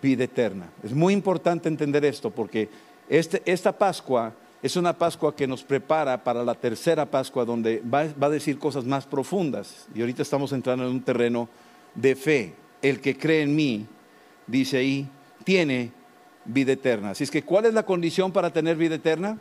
[0.00, 0.70] vida eterna.
[0.82, 2.68] Es muy importante entender esto porque
[3.08, 8.06] este, esta Pascua es una Pascua que nos prepara para la tercera Pascua donde va,
[8.20, 9.86] va, a decir cosas más profundas.
[9.94, 11.48] Y ahorita estamos entrando en un terreno
[11.94, 12.54] de fe.
[12.80, 13.86] El que cree en mí,
[14.46, 15.08] dice ahí,
[15.44, 15.92] tiene
[16.44, 17.10] vida eterna.
[17.10, 19.38] Así es que, ¿cuál es la condición para tener vida eterna?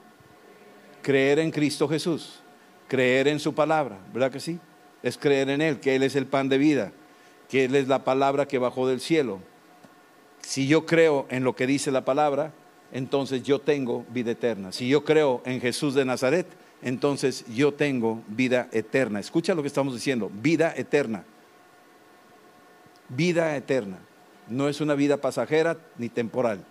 [1.01, 2.41] Creer en Cristo Jesús,
[2.87, 4.59] creer en su palabra, ¿verdad que sí?
[5.01, 6.91] Es creer en Él, que Él es el pan de vida,
[7.49, 9.39] que Él es la palabra que bajó del cielo,
[10.41, 12.51] si yo creo en lo que dice la palabra,
[12.91, 14.71] entonces yo tengo vida eterna.
[14.71, 16.47] Si yo creo en Jesús de Nazaret,
[16.81, 19.19] entonces yo tengo vida eterna.
[19.19, 21.23] Escucha lo que estamos diciendo, vida eterna.
[23.09, 23.99] Vida eterna.
[24.47, 26.63] No es una vida pasajera ni temporal.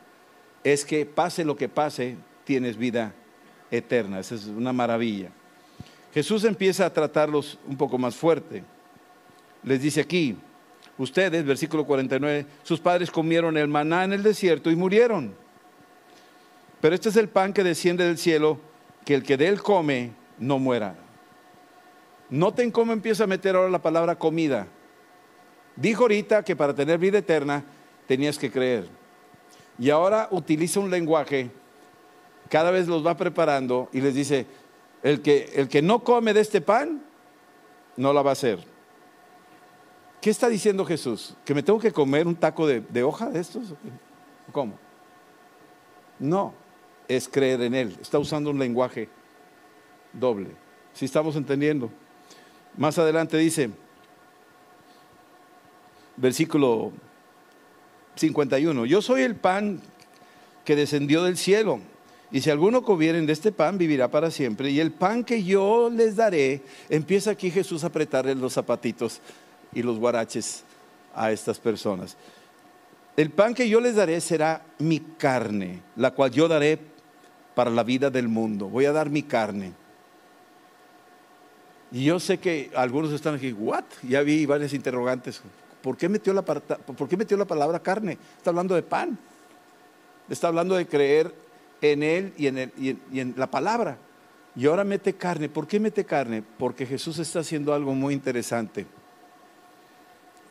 [0.64, 3.14] Es que pase lo que pase, tienes vida
[3.70, 4.20] eterna.
[4.20, 5.30] Esa es una maravilla.
[6.12, 8.64] Jesús empieza a tratarlos un poco más fuerte.
[9.62, 10.36] Les dice aquí,
[11.00, 15.32] Ustedes, versículo 49, sus padres comieron el maná en el desierto y murieron.
[16.78, 18.60] Pero este es el pan que desciende del cielo,
[19.06, 20.94] que el que de él come no muera.
[22.28, 24.66] Noten cómo empieza a meter ahora la palabra comida.
[25.76, 27.64] Dijo ahorita que para tener vida eterna
[28.06, 28.88] tenías que creer.
[29.78, 31.50] Y ahora utiliza un lenguaje,
[32.48, 34.46] cada vez los va preparando y les dice,
[35.02, 37.02] el que, el que no come de este pan,
[37.96, 38.58] no la va a hacer.
[40.20, 41.34] ¿Qué está diciendo Jesús?
[41.44, 43.74] ¿Que me tengo que comer un taco de, de hoja de estos?
[44.52, 44.78] ¿Cómo?
[46.18, 46.52] No,
[47.08, 47.96] es creer en Él.
[48.00, 49.08] Está usando un lenguaje
[50.12, 50.50] doble.
[50.92, 51.90] Si estamos entendiendo.
[52.76, 53.70] Más adelante dice,
[56.16, 56.92] versículo
[58.16, 59.80] 51, yo soy el pan
[60.64, 61.80] que descendió del cielo.
[62.32, 64.70] Y si alguno comieren de este pan, vivirá para siempre.
[64.70, 69.20] Y el pan que yo les daré, empieza aquí Jesús a apretarle los zapatitos
[69.72, 70.62] y los guaraches
[71.14, 72.16] a estas personas.
[73.16, 76.78] El pan que yo les daré será mi carne, la cual yo daré
[77.54, 78.68] para la vida del mundo.
[78.68, 79.72] Voy a dar mi carne.
[81.92, 83.84] Y yo sé que algunos están aquí, ¿what?
[84.04, 85.42] Ya vi varias interrogantes.
[85.82, 88.18] ¿Por qué metió la, por qué metió la palabra carne?
[88.36, 89.18] Está hablando de pan.
[90.28, 91.34] Está hablando de creer
[91.80, 93.98] en Él y en, el, y en, la palabra.
[94.54, 95.48] Y ahora mete carne.
[95.48, 96.42] ¿Por qué mete carne?
[96.58, 98.86] Porque Jesús está haciendo algo muy interesante.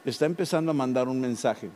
[0.03, 1.69] Está empezando a mandar un mensaje.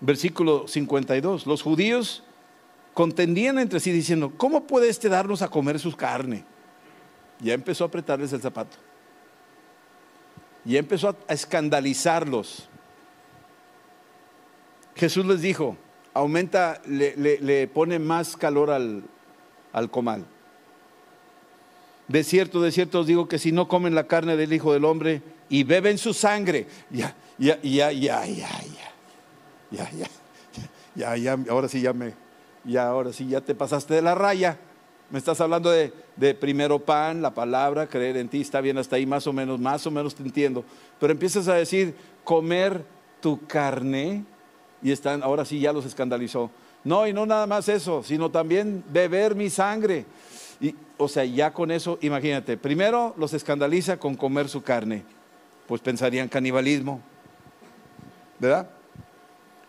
[0.00, 1.46] Versículo 52.
[1.46, 2.24] Los judíos
[2.92, 6.44] contendían entre sí diciendo, ¿cómo puede este darnos a comer su carne?
[7.40, 8.76] Ya empezó a apretarles el zapato.
[10.64, 12.68] Ya empezó a escandalizarlos.
[14.96, 15.76] Jesús les dijo,
[16.14, 19.04] aumenta, le, pone más calor al,
[19.72, 20.24] al comal.
[22.08, 24.84] De cierto, de cierto os digo que si no comen la carne del Hijo del
[24.84, 28.60] Hombre y beben su sangre, ya, ya, ya, ya, ya,
[29.70, 30.08] ya, ya, ya,
[30.94, 32.14] ya, ya, ahora sí ya me,
[32.64, 34.58] ya ahora sí ya te pasaste de la raya.
[35.10, 38.96] Me estás hablando de, de, primero pan, la palabra, creer en ti, está bien hasta
[38.96, 40.64] ahí más o menos, más o menos te entiendo.
[40.98, 42.84] Pero empiezas a decir, comer
[43.20, 44.24] tu carne,
[44.82, 46.50] y están, ahora sí ya los escandalizó.
[46.84, 50.04] No, y no nada más eso, sino también beber mi sangre.
[50.60, 55.02] Y, o sea, ya con eso, imagínate, primero los escandaliza con comer su carne,
[55.66, 57.00] pues pensarían canibalismo,
[58.38, 58.68] ¿verdad?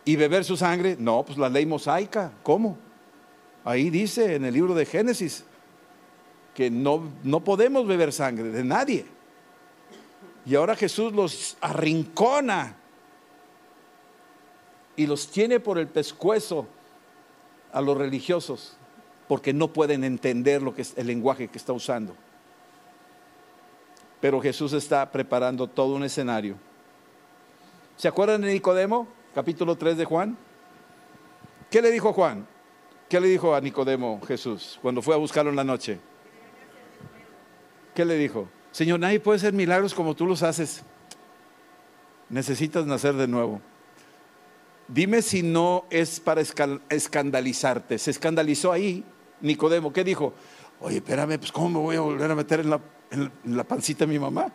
[0.03, 2.77] Y beber su sangre, no, pues la ley mosaica, ¿cómo?
[3.65, 5.43] Ahí dice en el libro de Génesis
[6.53, 9.05] que no, no podemos beber sangre de nadie.
[10.45, 12.77] Y ahora Jesús los arrincona
[14.95, 16.67] y los tiene por el pescuezo
[17.73, 18.77] a los religiosos
[19.27, 22.15] porque no pueden entender lo que es el lenguaje que está usando.
[24.21, 26.55] Pero Jesús está preparando todo un escenario.
[27.97, 29.07] ¿Se acuerdan de Nicodemo?
[29.33, 30.37] Capítulo 3 de Juan.
[31.71, 32.47] ¿Qué le dijo Juan?
[33.09, 35.99] ¿Qué le dijo a Nicodemo Jesús cuando fue a buscarlo en la noche?
[37.93, 38.49] ¿Qué le dijo?
[38.71, 40.83] Señor, nadie puede hacer milagros como tú los haces.
[42.29, 43.61] Necesitas nacer de nuevo.
[44.87, 47.97] Dime si no es para escandalizarte.
[47.97, 49.05] Se escandalizó ahí
[49.41, 49.93] Nicodemo.
[49.93, 50.33] ¿Qué dijo?
[50.79, 54.05] Oye, espérame, pues ¿cómo me voy a volver a meter en la, en la pancita
[54.05, 54.51] de mi mamá?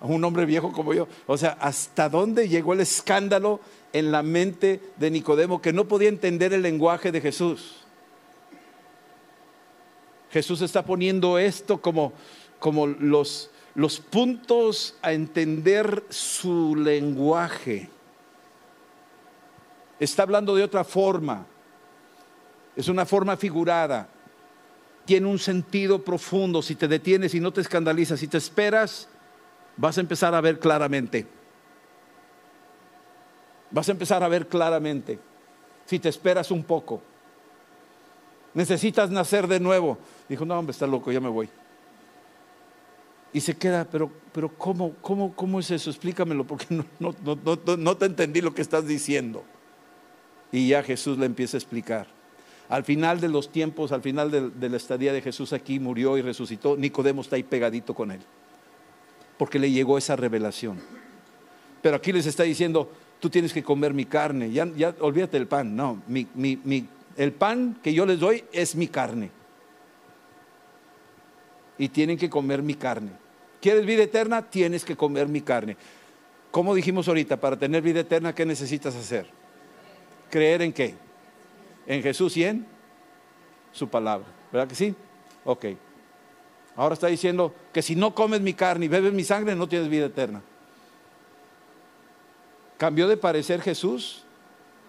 [0.00, 1.08] A un hombre viejo como yo.
[1.26, 3.60] O sea, ¿hasta dónde llegó el escándalo
[3.92, 7.86] en la mente de Nicodemo que no podía entender el lenguaje de Jesús?
[10.30, 12.12] Jesús está poniendo esto como,
[12.58, 17.88] como los, los puntos a entender su lenguaje.
[19.98, 21.46] Está hablando de otra forma.
[22.74, 24.08] Es una forma figurada.
[25.06, 26.60] Tiene un sentido profundo.
[26.60, 29.08] Si te detienes y no te escandalizas, si te esperas,
[29.76, 31.26] vas a empezar a ver claramente.
[33.70, 35.18] Vas a empezar a ver claramente.
[35.84, 37.02] Si te esperas un poco.
[38.54, 39.98] Necesitas nacer de nuevo.
[40.28, 41.48] Dijo, no, hombre, está loco, ya me voy.
[43.32, 45.90] Y se queda, pero, pero ¿cómo, cómo, cómo es eso?
[45.90, 46.66] Explícamelo, porque
[46.98, 49.44] no, te entendí lo que estás diciendo.
[50.50, 52.06] Y ya Jesús le empieza a explicar.
[52.68, 56.22] Al final de los tiempos, al final de, la estadía de Jesús aquí, murió y
[56.22, 58.20] resucitó, Nicodemo está ahí pegadito con él,
[59.38, 60.78] porque le llegó esa revelación.
[61.82, 65.46] Pero aquí les está diciendo, tú tienes que comer mi carne, ya, ya olvídate del
[65.46, 66.02] pan, no,
[67.16, 69.30] el pan que yo les doy es mi carne.
[71.78, 73.10] Y tienen que comer mi carne.
[73.60, 74.42] ¿Quieres vida eterna?
[74.42, 75.76] Tienes que comer mi carne.
[76.50, 79.26] Como dijimos ahorita, para tener vida eterna, ¿qué necesitas hacer?
[80.30, 80.94] creer en qué?
[81.86, 82.66] En Jesús y en
[83.72, 84.26] su palabra.
[84.52, 84.94] ¿Verdad que sí?
[85.44, 85.66] Ok.
[86.76, 89.88] Ahora está diciendo que si no comes mi carne y bebes mi sangre, no tienes
[89.88, 90.42] vida eterna.
[92.76, 94.24] ¿Cambió de parecer Jesús?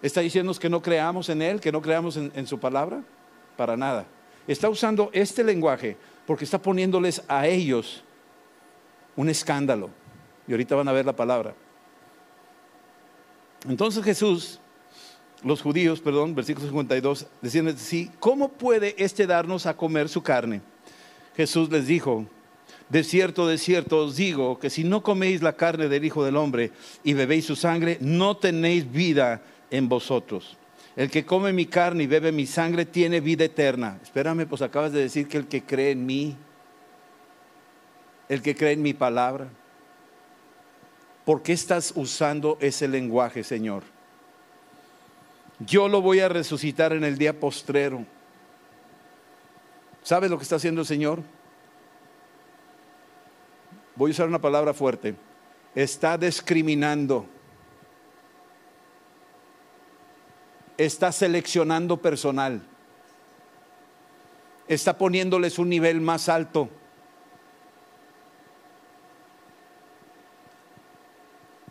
[0.02, 3.02] ¿Está diciendo que no creamos en Él, que no creamos en, su palabra?
[3.56, 4.06] Para nada.
[4.46, 5.96] Está usando este lenguaje
[6.26, 8.04] porque está poniéndoles a ellos
[9.16, 9.88] un escándalo.
[10.46, 11.54] Y ahorita van a ver la palabra.
[13.66, 14.60] Entonces Jesús
[15.42, 20.62] los judíos, perdón, versículo 52, decían sí, ¿cómo puede éste darnos a comer su carne?
[21.38, 22.26] Jesús les dijo,
[22.88, 26.36] de cierto, de cierto os digo que si no coméis la carne del Hijo del
[26.36, 26.72] Hombre
[27.04, 30.56] y bebéis su sangre, no tenéis vida en vosotros.
[30.96, 34.00] El que come mi carne y bebe mi sangre tiene vida eterna.
[34.02, 36.36] Espérame, pues acabas de decir que el que cree en mí,
[38.28, 39.48] el que cree en mi palabra,
[41.24, 43.84] ¿por qué estás usando ese lenguaje, Señor?
[45.60, 48.04] yo lo voy a resucitar en el día postrero.
[50.02, 51.22] ¿Sabes lo que está haciendo el Señor?
[53.96, 55.16] Voy a usar una palabra fuerte.
[55.74, 57.26] Está discriminando.
[60.76, 62.62] Está seleccionando personal.
[64.68, 66.68] Está poniéndoles un nivel más alto.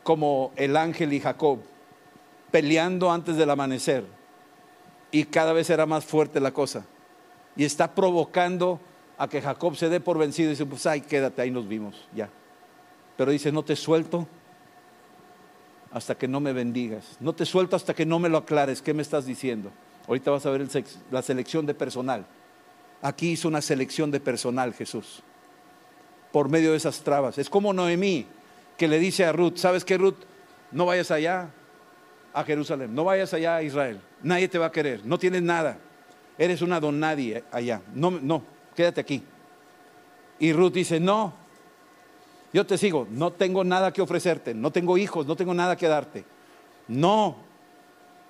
[0.03, 1.59] Como el ángel y Jacob,
[2.51, 4.03] peleando antes del amanecer.
[5.11, 6.85] Y cada vez era más fuerte la cosa.
[7.57, 8.79] Y está provocando
[9.17, 12.07] a que Jacob se dé por vencido y dice, pues ay, quédate, ahí nos vimos,
[12.15, 12.29] ya.
[13.17, 14.27] Pero dice, no te suelto
[15.91, 17.17] hasta que no me bendigas.
[17.19, 18.81] No te suelto hasta que no me lo aclares.
[18.81, 19.71] ¿Qué me estás diciendo?
[20.07, 20.67] Ahorita vas a ver
[21.11, 22.25] la selección de personal.
[23.01, 25.23] Aquí hizo una selección de personal Jesús.
[26.31, 27.37] Por medio de esas trabas.
[27.37, 28.27] Es como Noemí
[28.77, 30.19] que le dice a Ruth, ¿sabes qué Ruth?
[30.71, 31.49] No vayas allá
[32.33, 33.99] a Jerusalén, no vayas allá a Israel.
[34.21, 35.79] Nadie te va a querer, no tienes nada.
[36.37, 37.81] Eres una don nadie allá.
[37.93, 38.43] No, no,
[38.75, 39.23] quédate aquí.
[40.39, 41.33] Y Ruth dice, no,
[42.53, 45.87] yo te sigo, no tengo nada que ofrecerte, no tengo hijos, no tengo nada que
[45.87, 46.25] darte.
[46.87, 47.37] No,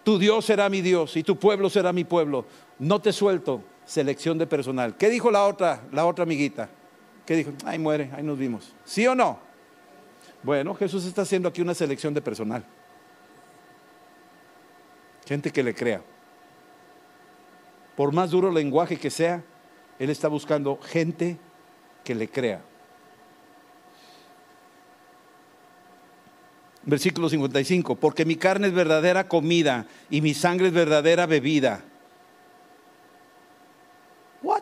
[0.03, 2.45] tu Dios será mi Dios y tu pueblo será mi pueblo.
[2.79, 3.61] No te suelto.
[3.85, 4.97] Selección de personal.
[4.97, 6.69] ¿Qué dijo la otra, la otra amiguita?
[7.25, 7.51] ¿Qué dijo?
[7.65, 8.73] Ay, muere, ahí nos vimos.
[8.83, 9.39] ¿Sí o no?
[10.43, 12.65] Bueno, Jesús está haciendo aquí una selección de personal.
[15.25, 16.01] Gente que le crea.
[17.97, 19.43] Por más duro lenguaje que sea,
[19.97, 21.35] Él está buscando gente
[22.03, 22.61] que le crea.
[26.83, 31.83] Versículo 55, porque mi carne es verdadera comida y mi sangre es verdadera bebida.
[34.43, 34.61] What?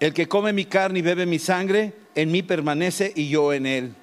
[0.00, 3.66] El que come mi carne y bebe mi sangre, en mí permanece y yo en
[3.66, 3.94] él.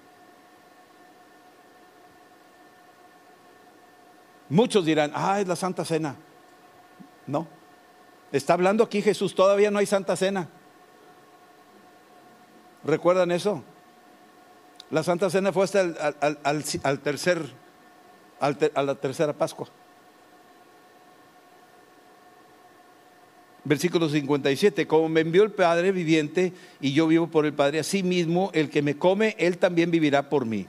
[4.52, 6.14] Muchos dirán, ah, es la Santa Cena.
[7.26, 7.48] No,
[8.34, 10.50] está hablando aquí Jesús, todavía no hay Santa Cena.
[12.84, 13.64] ¿Recuerdan eso?
[14.90, 17.42] La Santa Cena fue hasta al, tercer,
[18.42, 19.70] a la tercera Pascua.
[23.64, 28.04] Versículo 57, como me envió el Padre viviente y yo vivo por el Padre, así
[28.04, 30.68] mismo el que me come, él también vivirá por mí.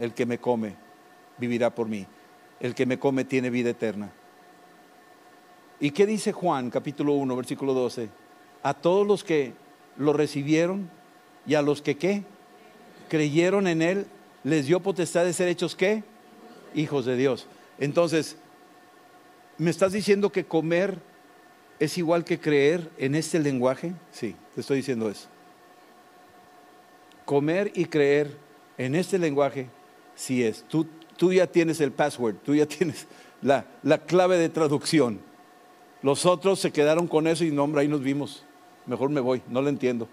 [0.00, 0.74] El que me come,
[1.38, 2.08] vivirá por mí.
[2.60, 4.12] El que me come tiene vida eterna.
[5.80, 8.10] ¿Y qué dice Juan capítulo 1, versículo 12?
[8.62, 9.54] A todos los que
[9.96, 10.90] lo recibieron
[11.46, 12.24] y a los que qué?
[13.10, 14.06] creyeron en Él,
[14.44, 16.02] les dio potestad de ser hechos qué?
[16.74, 17.46] Hijos de Dios.
[17.78, 18.36] Entonces,
[19.58, 20.98] ¿me estás diciendo que comer
[21.78, 23.92] es igual que creer en este lenguaje?
[24.12, 25.28] Sí, te estoy diciendo eso.
[27.26, 28.38] Comer y creer
[28.78, 29.68] en este lenguaje,
[30.14, 30.62] sí es.
[30.68, 30.86] Tú,
[31.20, 33.06] tú ya tienes el password, tú ya tienes
[33.42, 35.20] la, la clave de traducción.
[36.00, 38.46] Los otros se quedaron con eso y no, hombre, ahí nos vimos.
[38.86, 40.08] Mejor me voy, no lo entiendo.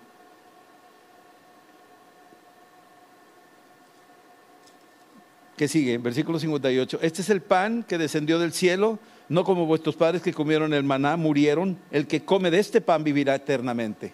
[5.56, 5.98] ¿Qué sigue?
[5.98, 7.00] Versículo 58.
[7.02, 9.00] Este es el pan que descendió del cielo,
[9.30, 11.80] no como vuestros padres que comieron el maná, murieron.
[11.90, 14.14] El que come de este pan vivirá eternamente.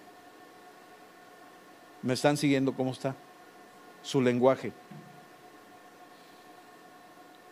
[2.03, 3.15] ¿Me están siguiendo cómo está?
[4.03, 4.73] Su lenguaje.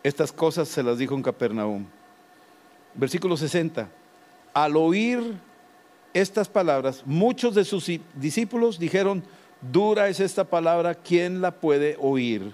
[0.04, 1.86] Estas cosas se las dijo en Capernaum.
[2.96, 3.88] Versículo 60.
[4.54, 5.36] Al oír
[6.14, 9.24] estas palabras, muchos de sus discípulos dijeron,
[9.62, 12.54] dura es esta palabra, ¿quién la puede oír?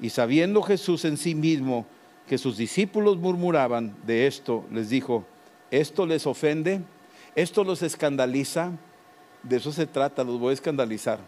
[0.00, 1.86] Y sabiendo Jesús en sí mismo
[2.26, 5.24] que sus discípulos murmuraban de esto, les dijo,
[5.70, 6.82] ¿esto les ofende?
[7.34, 8.72] ¿Esto los escandaliza?
[9.42, 11.20] De eso se trata, los voy a escandalizar.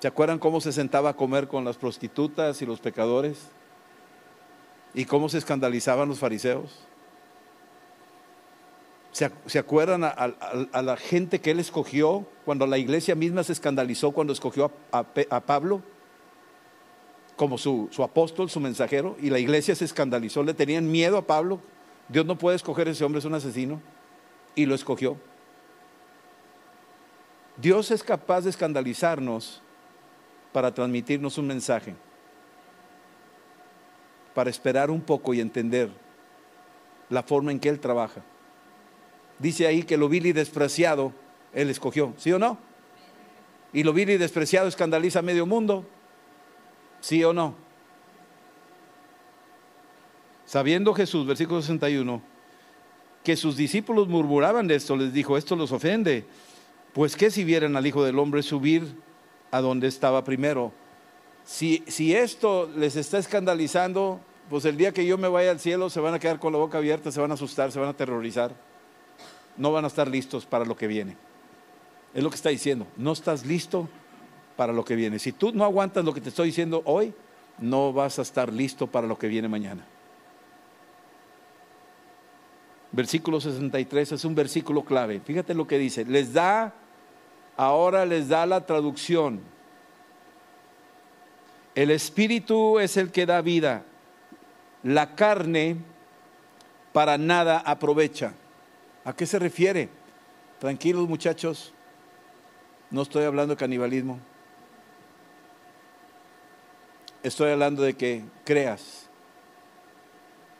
[0.00, 3.48] ¿Se acuerdan cómo se sentaba a comer con las prostitutas y los pecadores?
[4.94, 6.86] ¿Y cómo se escandalizaban los fariseos?
[9.12, 14.32] ¿Se, acuerdan a, la gente que él escogió cuando la iglesia misma se escandalizó cuando
[14.32, 15.82] escogió a Pablo?
[17.40, 21.58] como su, apóstol, su mensajero, y la iglesia se escandalizó, le tenían miedo a Pablo.
[22.06, 23.80] Dios no puede escoger ese hombre, es un asesino,
[24.54, 25.16] y lo escogió.
[27.56, 29.62] Dios es capaz de escandalizarnos
[30.52, 31.94] para transmitirnos un mensaje,
[34.34, 35.90] para esperar un poco y entender
[37.08, 38.22] la forma en que Él trabaja.
[39.38, 41.12] Dice ahí que lo vil y despreciado
[41.52, 42.58] Él escogió, ¿sí o no?
[43.72, 45.86] Y lo vil y despreciado escandaliza a medio mundo.
[47.00, 47.54] ¿Sí o no?
[50.44, 52.20] Sabiendo Jesús, versículo 61,
[53.22, 56.24] que sus discípulos murmuraban de esto, les dijo, esto los ofende.
[56.92, 58.96] Pues qué si vieran al Hijo del Hombre subir
[59.52, 60.72] a donde estaba primero.
[61.44, 66.00] Si, esto les está escandalizando, pues el día que yo me vaya al cielo se
[66.00, 68.52] van a quedar con la boca abierta, se van a asustar, se van a aterrorizar.
[69.56, 71.16] No van a estar listos para lo que viene.
[72.14, 72.86] Es lo que está diciendo.
[72.96, 73.88] No estás listo
[74.56, 75.18] para lo que viene.
[75.18, 77.12] Si tú no aguantas lo que te estoy diciendo hoy,
[77.58, 79.86] no vas a estar listo para lo que viene mañana.
[82.92, 85.20] Versículo 63 es un versículo clave.
[85.20, 86.04] Fíjate lo que dice.
[86.04, 86.74] Les da,
[87.56, 89.40] ahora les da la traducción
[91.80, 93.84] El espíritu es el que da vida.
[94.82, 95.78] La carne
[96.92, 98.34] para nada aprovecha.
[99.02, 99.88] ¿A qué se refiere?
[100.58, 101.72] Tranquilos muchachos,
[102.90, 104.18] no estoy hablando de canibalismo.
[107.22, 109.08] Estoy hablando de que creas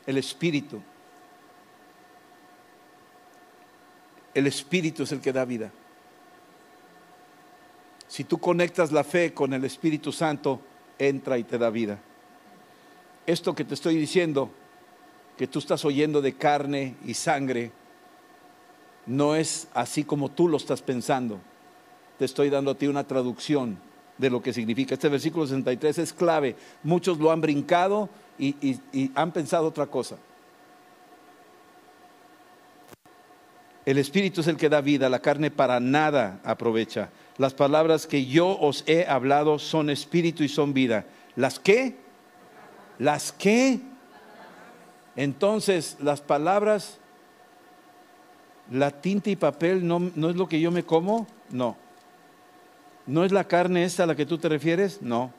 [0.07, 0.81] el espíritu.
[4.33, 5.71] El espíritu es el que da vida.
[8.07, 10.61] Si tú conectas la fe con el Espíritu Santo,
[11.07, 11.99] entra y te da vida.
[13.25, 14.49] Esto que te estoy diciendo,
[15.37, 17.71] que tú estás oyendo de carne y sangre,
[19.05, 21.39] no es así como tú lo estás pensando.
[22.19, 23.79] Te estoy dando a ti una traducción
[24.17, 24.93] de lo que significa.
[24.93, 26.55] Este versículo 63 es clave.
[26.83, 28.55] Muchos lo han brincado y,
[28.91, 30.17] y han pensado otra cosa.
[33.83, 37.09] El Espíritu es el que da vida, la carne para nada aprovecha.
[37.37, 41.05] Las palabras que yo os he hablado son espíritu y son vida.
[41.35, 41.95] ¿Las qué?
[42.99, 43.79] ¿Las qué?
[45.15, 46.99] Entonces, las palabras,
[48.69, 51.77] la tinta y papel no, no es lo que yo me como, no.
[53.07, 55.01] ¿No es la carne esta a la que tú te refieres?
[55.01, 55.33] No.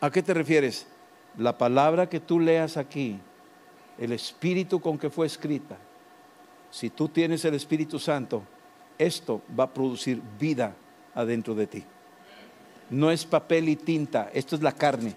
[0.00, 0.86] ¿A qué te refieres?
[1.38, 3.18] La palabra que tú leas aquí,
[3.98, 5.78] el espíritu con que fue escrita.
[6.70, 8.42] Si tú tienes el Espíritu Santo,
[8.98, 10.74] esto va a producir vida
[11.14, 11.84] adentro de ti.
[12.90, 15.14] No es papel y tinta, esto es la carne.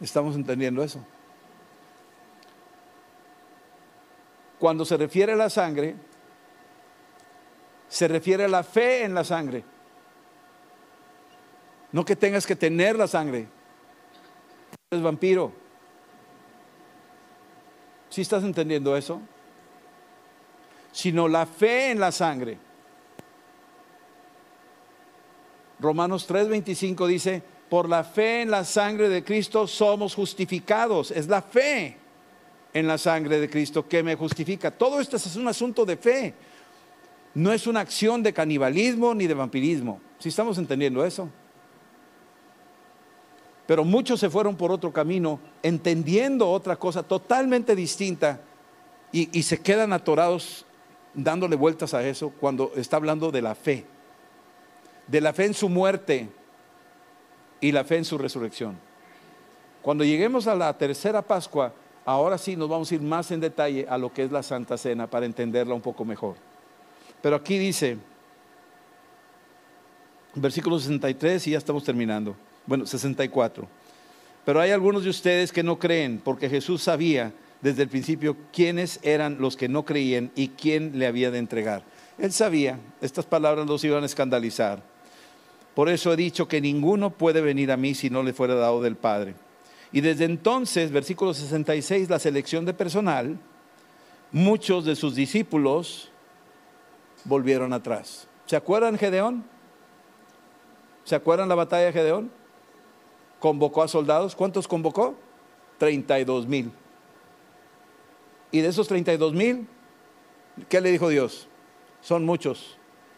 [0.00, 1.04] ¿Estamos entendiendo eso?
[4.58, 5.96] Cuando se refiere a la sangre,
[7.88, 9.64] se refiere a la fe en la sangre.
[11.92, 13.48] No que tengas que tener la sangre.
[14.90, 15.52] Es vampiro.
[18.08, 19.20] ¿Sí estás entendiendo eso?
[20.92, 22.58] Sino la fe en la sangre.
[25.80, 31.12] Romanos 3:25 dice, por la fe en la sangre de Cristo somos justificados.
[31.12, 31.96] Es la fe
[32.74, 34.70] en la sangre de Cristo que me justifica.
[34.70, 36.34] Todo esto es un asunto de fe.
[37.32, 40.00] No es una acción de canibalismo ni de vampirismo.
[40.18, 41.30] Si estamos entendiendo eso?
[43.66, 48.40] Pero muchos se fueron por otro camino, entendiendo otra cosa totalmente distinta
[49.12, 50.66] y, y se quedan atorados
[51.14, 53.86] dándole vueltas a eso cuando está hablando de la fe
[55.10, 56.28] de la fe en su muerte
[57.60, 58.78] y la fe en su resurrección.
[59.82, 61.72] Cuando lleguemos a la tercera Pascua,
[62.04, 64.78] ahora sí nos vamos a ir más en detalle a lo que es la Santa
[64.78, 66.36] Cena para entenderla un poco mejor.
[67.20, 67.98] Pero aquí dice,
[70.34, 72.36] versículo 63 y ya estamos terminando.
[72.66, 73.66] Bueno, 64.
[74.44, 79.00] Pero hay algunos de ustedes que no creen porque Jesús sabía desde el principio quiénes
[79.02, 81.82] eran los que no creían y quién le había de entregar.
[82.16, 84.89] Él sabía, estas palabras los iban a escandalizar.
[85.80, 88.82] Por eso he dicho que ninguno puede venir a mí si no le fuera dado
[88.82, 89.34] del Padre.
[89.92, 93.38] Y desde entonces, versículo 66, la selección de personal,
[94.30, 96.10] muchos de sus discípulos
[97.24, 98.28] volvieron atrás.
[98.44, 99.42] ¿Se acuerdan Gedeón?
[101.04, 102.30] ¿Se acuerdan la batalla de Gedeón?
[103.38, 104.36] Convocó a soldados.
[104.36, 105.14] ¿Cuántos convocó?
[105.78, 106.72] 32 mil.
[108.50, 109.66] Y de esos 32 mil,
[110.68, 111.48] ¿qué le dijo Dios?
[112.02, 112.76] Son muchos.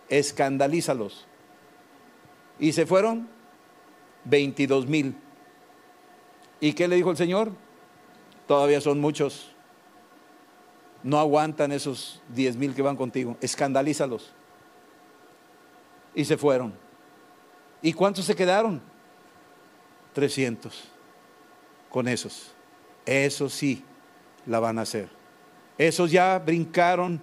[0.08, 1.26] Escandalízalos.
[2.58, 3.28] Y se fueron
[4.24, 5.16] 22 mil.
[6.60, 7.52] ¿Y qué le dijo el Señor?
[8.46, 9.50] Todavía son muchos.
[11.02, 13.36] No aguantan esos 10 mil que van contigo.
[13.40, 14.32] Escandalízalos.
[16.14, 16.72] Y se fueron.
[17.80, 18.80] ¿Y cuántos se quedaron?
[20.12, 20.84] 300.
[21.90, 22.52] Con esos.
[23.04, 23.84] Esos sí
[24.46, 25.08] la van a hacer.
[25.78, 27.20] Esos ya brincaron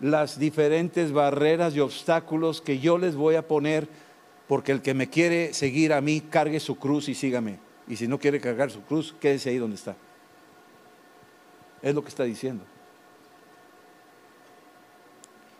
[0.00, 3.88] las diferentes barreras y obstáculos que yo les voy a poner
[4.50, 7.60] porque el que me quiere seguir a mí, cargue su cruz y sígame.
[7.86, 9.94] Y si no quiere cargar su cruz, quédese ahí donde está.
[11.80, 12.64] Es lo que está diciendo.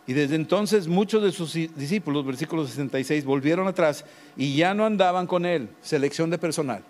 [0.05, 4.03] Y desde entonces muchos de sus discípulos, versículo 66, volvieron atrás
[4.35, 5.69] y ya no andaban con él.
[5.81, 6.83] Selección de personal.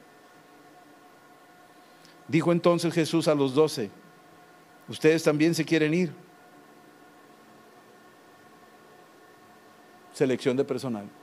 [2.28, 3.92] Dijo entonces Jesús a los doce,
[4.88, 6.12] ustedes también se quieren ir.
[10.14, 11.21] Selección de personal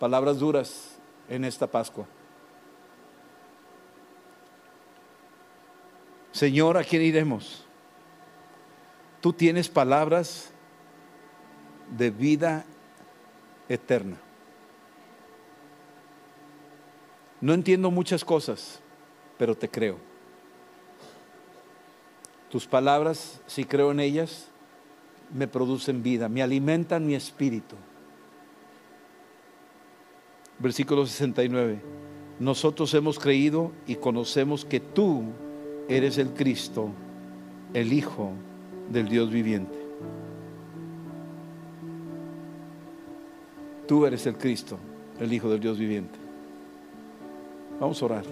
[0.00, 0.96] palabras duras
[1.28, 2.06] en esta Pascua.
[6.32, 7.66] Señor, ¿a quién iremos?
[9.20, 10.50] Tú tienes palabras
[11.96, 12.64] de vida
[13.68, 14.16] eterna.
[17.42, 18.80] No entiendo muchas cosas,
[19.36, 19.98] pero te creo.
[22.48, 24.48] Tus palabras, si creo en ellas,
[25.30, 27.76] me producen vida, me alimentan mi espíritu.
[30.60, 31.80] Versículo 69.
[32.38, 35.24] Nosotros hemos creído y conocemos que tú
[35.88, 36.88] eres el Cristo,
[37.74, 38.30] el Hijo
[38.90, 39.78] del Dios viviente.
[43.86, 44.78] Tú eres el Cristo,
[45.18, 46.18] el Hijo del Dios viviente.
[47.80, 48.24] Vamos a orar.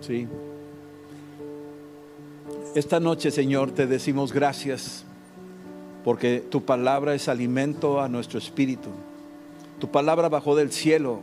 [0.00, 0.28] Sí.
[2.74, 5.04] Esta noche, Señor, te decimos gracias
[6.04, 8.90] porque tu palabra es alimento a nuestro espíritu.
[9.80, 11.20] Tu palabra bajó del cielo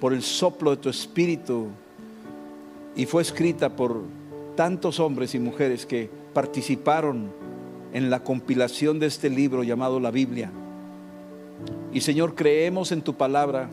[0.00, 1.68] por el soplo de tu espíritu
[2.96, 4.02] y fue escrita por
[4.56, 7.30] tantos hombres y mujeres que participaron
[7.92, 10.50] en la compilación de este libro llamado la Biblia.
[11.92, 13.68] Y Señor, creemos en tu palabra,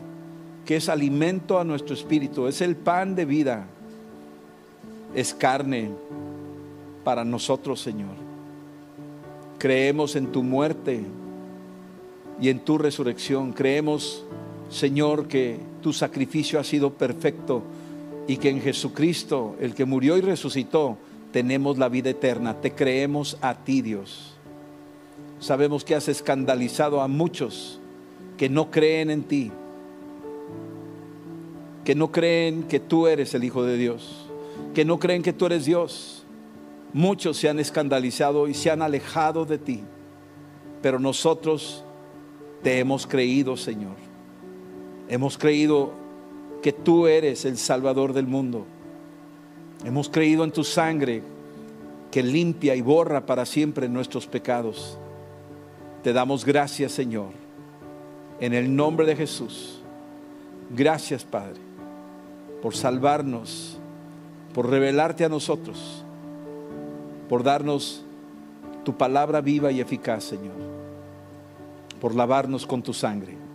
[0.66, 3.66] que es alimento a nuestro espíritu, es el pan de vida,
[5.14, 5.90] es carne
[7.04, 8.16] para nosotros, Señor.
[9.58, 11.02] Creemos en tu muerte
[12.40, 13.52] y en tu resurrección.
[13.52, 14.24] Creemos,
[14.68, 17.62] Señor, que tu sacrificio ha sido perfecto
[18.26, 20.98] y que en Jesucristo, el que murió y resucitó,
[21.32, 22.60] tenemos la vida eterna.
[22.60, 24.34] Te creemos a ti, Dios.
[25.40, 27.80] Sabemos que has escandalizado a muchos
[28.36, 29.50] que no creen en ti,
[31.84, 34.26] que no creen que tú eres el Hijo de Dios,
[34.74, 36.24] que no creen que tú eres Dios.
[36.92, 39.82] Muchos se han escandalizado y se han alejado de ti,
[40.82, 41.84] pero nosotros
[42.62, 44.07] te hemos creído, Señor.
[45.08, 45.92] Hemos creído
[46.62, 48.66] que tú eres el Salvador del mundo.
[49.84, 51.22] Hemos creído en tu sangre
[52.10, 54.98] que limpia y borra para siempre nuestros pecados.
[56.02, 57.30] Te damos gracias, Señor,
[58.40, 59.80] en el nombre de Jesús.
[60.70, 61.60] Gracias, Padre,
[62.60, 63.78] por salvarnos,
[64.52, 66.04] por revelarte a nosotros,
[67.28, 68.04] por darnos
[68.84, 70.56] tu palabra viva y eficaz, Señor,
[72.00, 73.47] por lavarnos con tu sangre.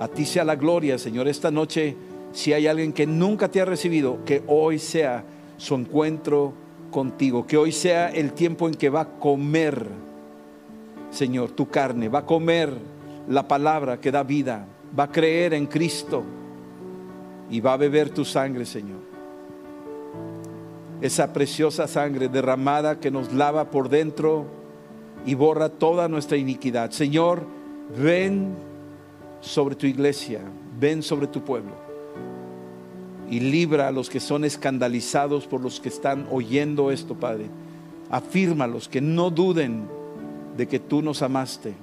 [0.00, 1.28] A ti sea la gloria, Señor.
[1.28, 1.96] Esta noche,
[2.32, 5.24] si hay alguien que nunca te ha recibido, que hoy sea
[5.56, 6.52] su encuentro
[6.90, 9.86] contigo, que hoy sea el tiempo en que va a comer,
[11.10, 12.72] Señor, tu carne, va a comer
[13.28, 14.66] la palabra que da vida,
[14.98, 16.24] va a creer en Cristo
[17.50, 19.00] y va a beber tu sangre, Señor.
[21.00, 24.46] Esa preciosa sangre derramada que nos lava por dentro
[25.26, 26.90] y borra toda nuestra iniquidad.
[26.90, 27.46] Señor,
[27.96, 28.54] ven
[29.44, 30.40] sobre tu iglesia,
[30.80, 31.72] ven sobre tu pueblo
[33.28, 37.46] y libra a los que son escandalizados por los que están oyendo esto, Padre.
[38.10, 39.86] Afírmalos que no duden
[40.56, 41.74] de que tú nos amaste,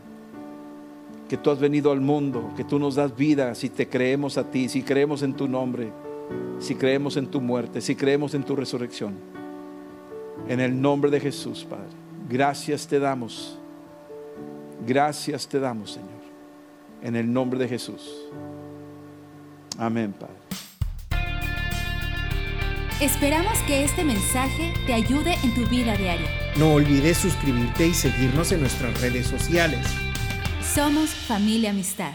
[1.28, 4.50] que tú has venido al mundo, que tú nos das vida si te creemos a
[4.50, 5.92] ti, si creemos en tu nombre,
[6.60, 9.16] si creemos en tu muerte, si creemos en tu resurrección.
[10.48, 11.90] En el nombre de Jesús, Padre.
[12.30, 13.58] Gracias te damos.
[14.86, 16.11] Gracias te damos, Señor
[17.02, 18.02] en el nombre de Jesús.
[19.78, 20.36] Amén, Padre.
[23.02, 26.30] Esperamos que este mensaje te ayude en tu vida diaria.
[26.56, 29.80] No olvides suscribirte y seguirnos en nuestras redes sociales.
[30.62, 32.14] Somos familia amistad.